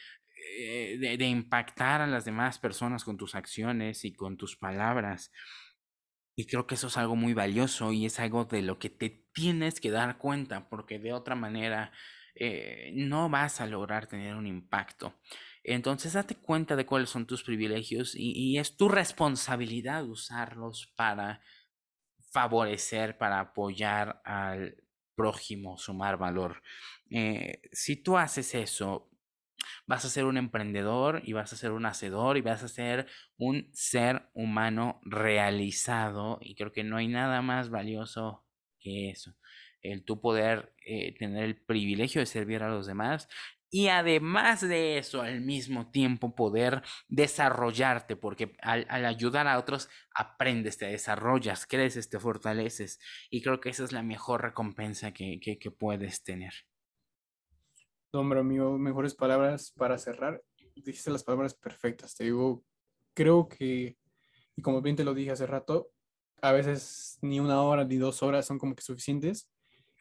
[0.57, 5.33] eh, de, de impactar a las demás personas con tus acciones y con tus palabras.
[6.37, 9.25] Y creo que eso es algo muy valioso y es algo de lo que te
[9.33, 11.91] tienes que dar cuenta, porque de otra manera
[12.35, 15.15] eh, no vas a lograr tener un impacto.
[15.63, 21.41] Entonces date cuenta de cuáles son tus privilegios y, es tu responsabilidad usarlos para
[22.31, 24.75] favorecer, para apoyar al
[25.15, 26.61] prójimo, sumar valor.
[27.11, 29.09] Eh, si tú haces eso,
[29.85, 33.07] vas a ser un emprendedor y vas a ser un hacedor y vas a ser
[33.37, 38.45] un ser humano realizado y creo que no hay nada más valioso
[38.79, 39.35] que eso
[39.83, 43.27] el tu poder eh, tener el privilegio de servir a los demás
[43.73, 50.77] y además de eso, al mismo tiempo poder desarrollarte, porque al, ayudar a otros aprendes,
[50.77, 52.99] te desarrollas, creces, te fortaleces.
[53.31, 56.53] Y creo que esa es la mejor recompensa que, que, puedes tener.
[58.13, 60.43] Nombre amigo, mejores palabras para cerrar.
[60.75, 62.15] Dijiste las palabras perfectas.
[62.15, 62.63] Te digo,
[63.15, 63.97] creo que,
[64.55, 65.89] y como bien te lo dije hace rato,
[66.43, 69.49] a veces ni una hora ni dos horas son como que suficientes.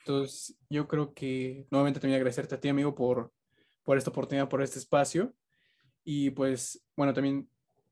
[0.05, 3.32] Entonces, yo creo que nuevamente también agradecerte a ti, amigo, por,
[3.84, 5.32] por esta oportunidad, por este espacio.
[6.05, 7.48] Y pues, bueno, también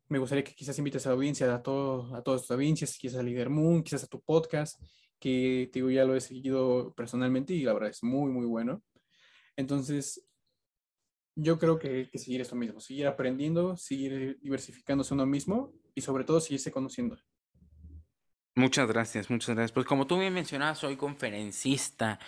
[0.09, 3.21] me gustaría que quizás invites a la audiencia, a, todo, a todas tus audiencias, quizás
[3.21, 4.83] a Leader Moon, quizás a tu podcast,
[5.21, 8.83] que te digo, ya lo he seguido personalmente y la verdad es muy, muy bueno.
[9.57, 10.27] Entonces,
[11.37, 16.25] yo creo que, que seguir esto mismo, seguir aprendiendo, seguir diversificándose uno mismo y sobre
[16.25, 17.17] todo seguirse conociendo.
[18.61, 19.73] Muchas gracias, muchas gracias.
[19.73, 22.19] Pues como tú bien mencionabas, soy conferencista.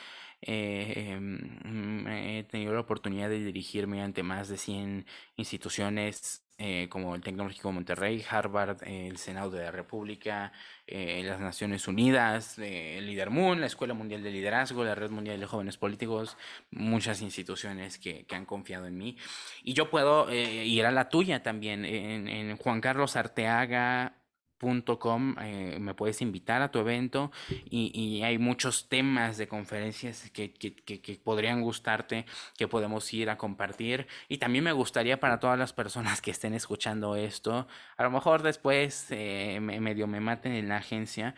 [0.41, 5.05] Eh, mm, he tenido la oportunidad de dirigirme ante más de 100
[5.37, 10.53] instituciones eh, como el Tecnológico de Monterrey, Harvard, el Senado de la República,
[10.87, 15.39] eh, las Naciones Unidas, el Líder Moon, la Escuela Mundial de Liderazgo, la Red Mundial
[15.39, 16.39] de Jóvenes Políticos,
[16.71, 19.19] muchas instituciones que, que han confiado en mí.
[19.63, 24.22] Y yo puedo ir a la tuya también, en, en Juan Carlos Arteaga
[24.63, 27.33] Eh, me puedes invitar a tu evento
[27.69, 33.37] y, hay muchos temas de conferencias que, que, que, podrían gustarte, que podemos ir a
[33.37, 34.07] compartir.
[34.29, 38.43] Y también me gustaría para todas las personas que estén escuchando esto, a lo mejor
[38.43, 41.35] después eh, medio me maten en la agencia,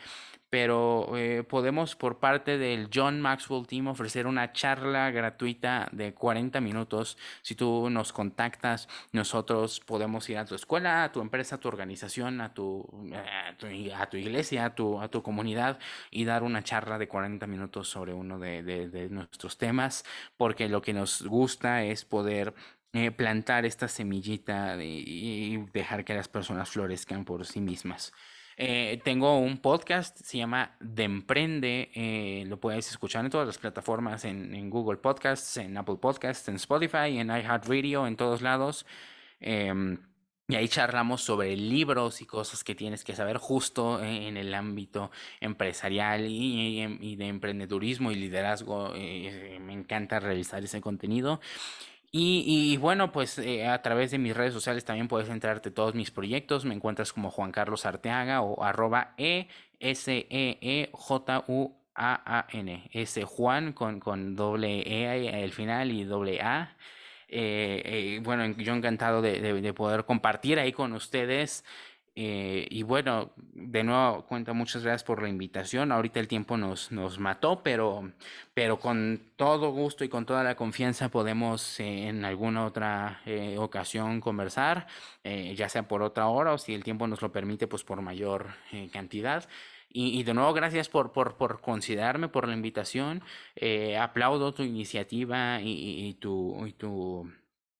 [0.54, 6.60] pero eh, podemos por parte del John Maxwell Team ofrecer una charla gratuita de 40
[6.60, 7.18] minutos.
[7.42, 11.66] Si tú nos contactas, nosotros podemos ir a tu escuela, a tu empresa, a tu
[11.66, 15.80] organización, a tu, a tu, iglesia, a tu, a tu comunidad
[16.12, 20.04] y dar una charla de 40 minutos sobre uno de, de, nuestros temas,
[20.36, 22.54] porque lo que nos gusta es poder
[22.92, 28.12] eh, plantar esta semillita y dejar que las personas florezcan por sí mismas.
[28.56, 33.58] Eh, tengo un podcast, se llama De Emprende, eh, lo puedes escuchar en todas las
[33.58, 38.86] plataformas, en, Google Podcasts, en Apple Podcasts, en Spotify, en iHeartRadio, en todos lados.
[39.40, 39.98] Em,
[40.46, 45.10] y ahí charlamos sobre libros y cosas que tienes que saber justo en el ámbito
[45.40, 48.92] empresarial y, de emprendedurismo y liderazgo.
[48.94, 51.40] Eh, me encanta realizar ese contenido.
[52.16, 55.96] Y, bueno, pues eh, a través de mis redes sociales también puedes enterarte de todos
[55.96, 56.64] mis proyectos.
[56.64, 59.48] Me encuentras como Juan Carlos Arteaga o arroba E
[59.80, 62.88] S E E J U A A N.
[62.92, 66.76] S Juan con, con doble E al final y doble A.
[67.26, 71.64] Eh, eh, bueno, yo encantado de poder compartir ahí con ustedes
[72.16, 75.90] eh, y bueno, de nuevo, cuenta, muchas gracias por la invitación.
[75.90, 78.12] Ahorita el tiempo nos, nos mató, pero,
[78.54, 83.56] pero con todo gusto y con toda la confianza podemos eh, en alguna otra eh,
[83.58, 84.86] ocasión conversar,
[85.24, 88.48] ya sea por otra hora o si el tiempo nos lo permite, pues por mayor
[88.92, 89.48] cantidad.
[89.96, 93.22] Y, de nuevo, gracias por, por, por considerarme, por la invitación.
[93.98, 97.30] aplaudo tu iniciativa y, y tu, y tu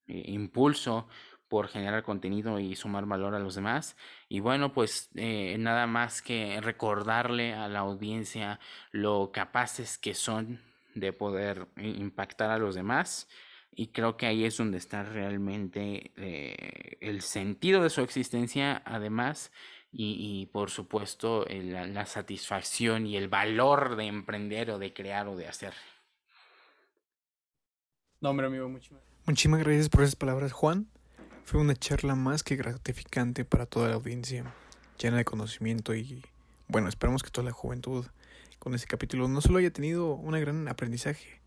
[0.06, 1.08] impulso
[1.48, 3.96] por generar contenido y sumar valor a los demás.
[4.28, 10.60] Y bueno, pues eh, nada más que recordarle a la audiencia lo capaces que son
[10.94, 13.28] de poder impactar a los demás.
[13.76, 19.52] Y creo que ahí es donde está realmente eh, el sentido de su existencia, además,
[19.96, 25.36] y, por supuesto la, la satisfacción y el valor de emprender o de crear o
[25.36, 25.72] de hacer.
[28.20, 28.68] No, hombre, amigo,
[29.26, 30.88] Muchísimas gracias por esas palabras, Juan.
[31.44, 34.54] Fue una charla más que gratificante para toda la audiencia,
[34.98, 36.24] llena de conocimiento y
[36.68, 38.06] bueno, esperamos que toda la juventud
[38.58, 41.42] con este capítulo no solo haya tenido un gran aprendizaje,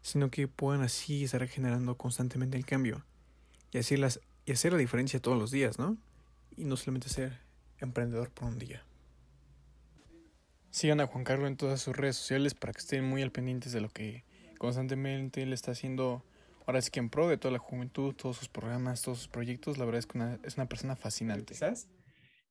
[0.00, 3.04] sino que puedan así estar generando constantemente el cambio
[3.70, 5.98] y, así las, y hacer la diferencia todos los días, ¿no?
[6.56, 7.38] Y no solamente ser
[7.80, 8.82] emprendedor por un día.
[10.70, 13.72] Sigan a Juan Carlos en todas sus redes sociales para que estén muy al pendientes
[13.72, 14.24] de lo que
[14.56, 16.24] constantemente él está haciendo
[16.66, 19.78] ahora es que en pro de toda la juventud, todos sus programas, todos sus proyectos,
[19.78, 21.52] la verdad es que es una persona fascinante.
[21.52, 21.88] ¿Quizás?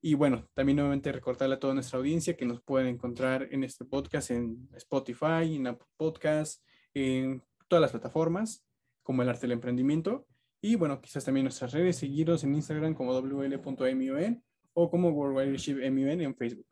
[0.01, 3.86] Y bueno, también nuevamente recordarle a toda nuestra audiencia que nos pueden encontrar en este
[3.86, 6.64] podcast en Spotify, en Apple Podcasts,
[6.95, 8.66] en todas las plataformas,
[9.03, 10.28] como el arte del emprendimiento.
[10.59, 14.43] Y bueno, quizás también nuestras redes, seguirnos en Instagram como wl.mun
[14.74, 16.68] o como worldwide.mun en Facebook.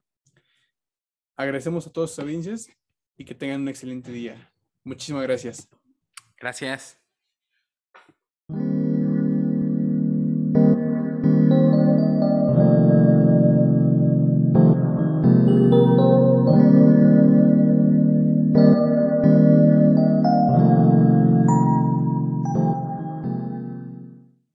[1.36, 2.68] Agradecemos a todas sus audiencias
[3.16, 4.52] y que tengan un excelente día.
[4.84, 5.70] Muchísimas gracias.
[6.38, 6.99] Gracias.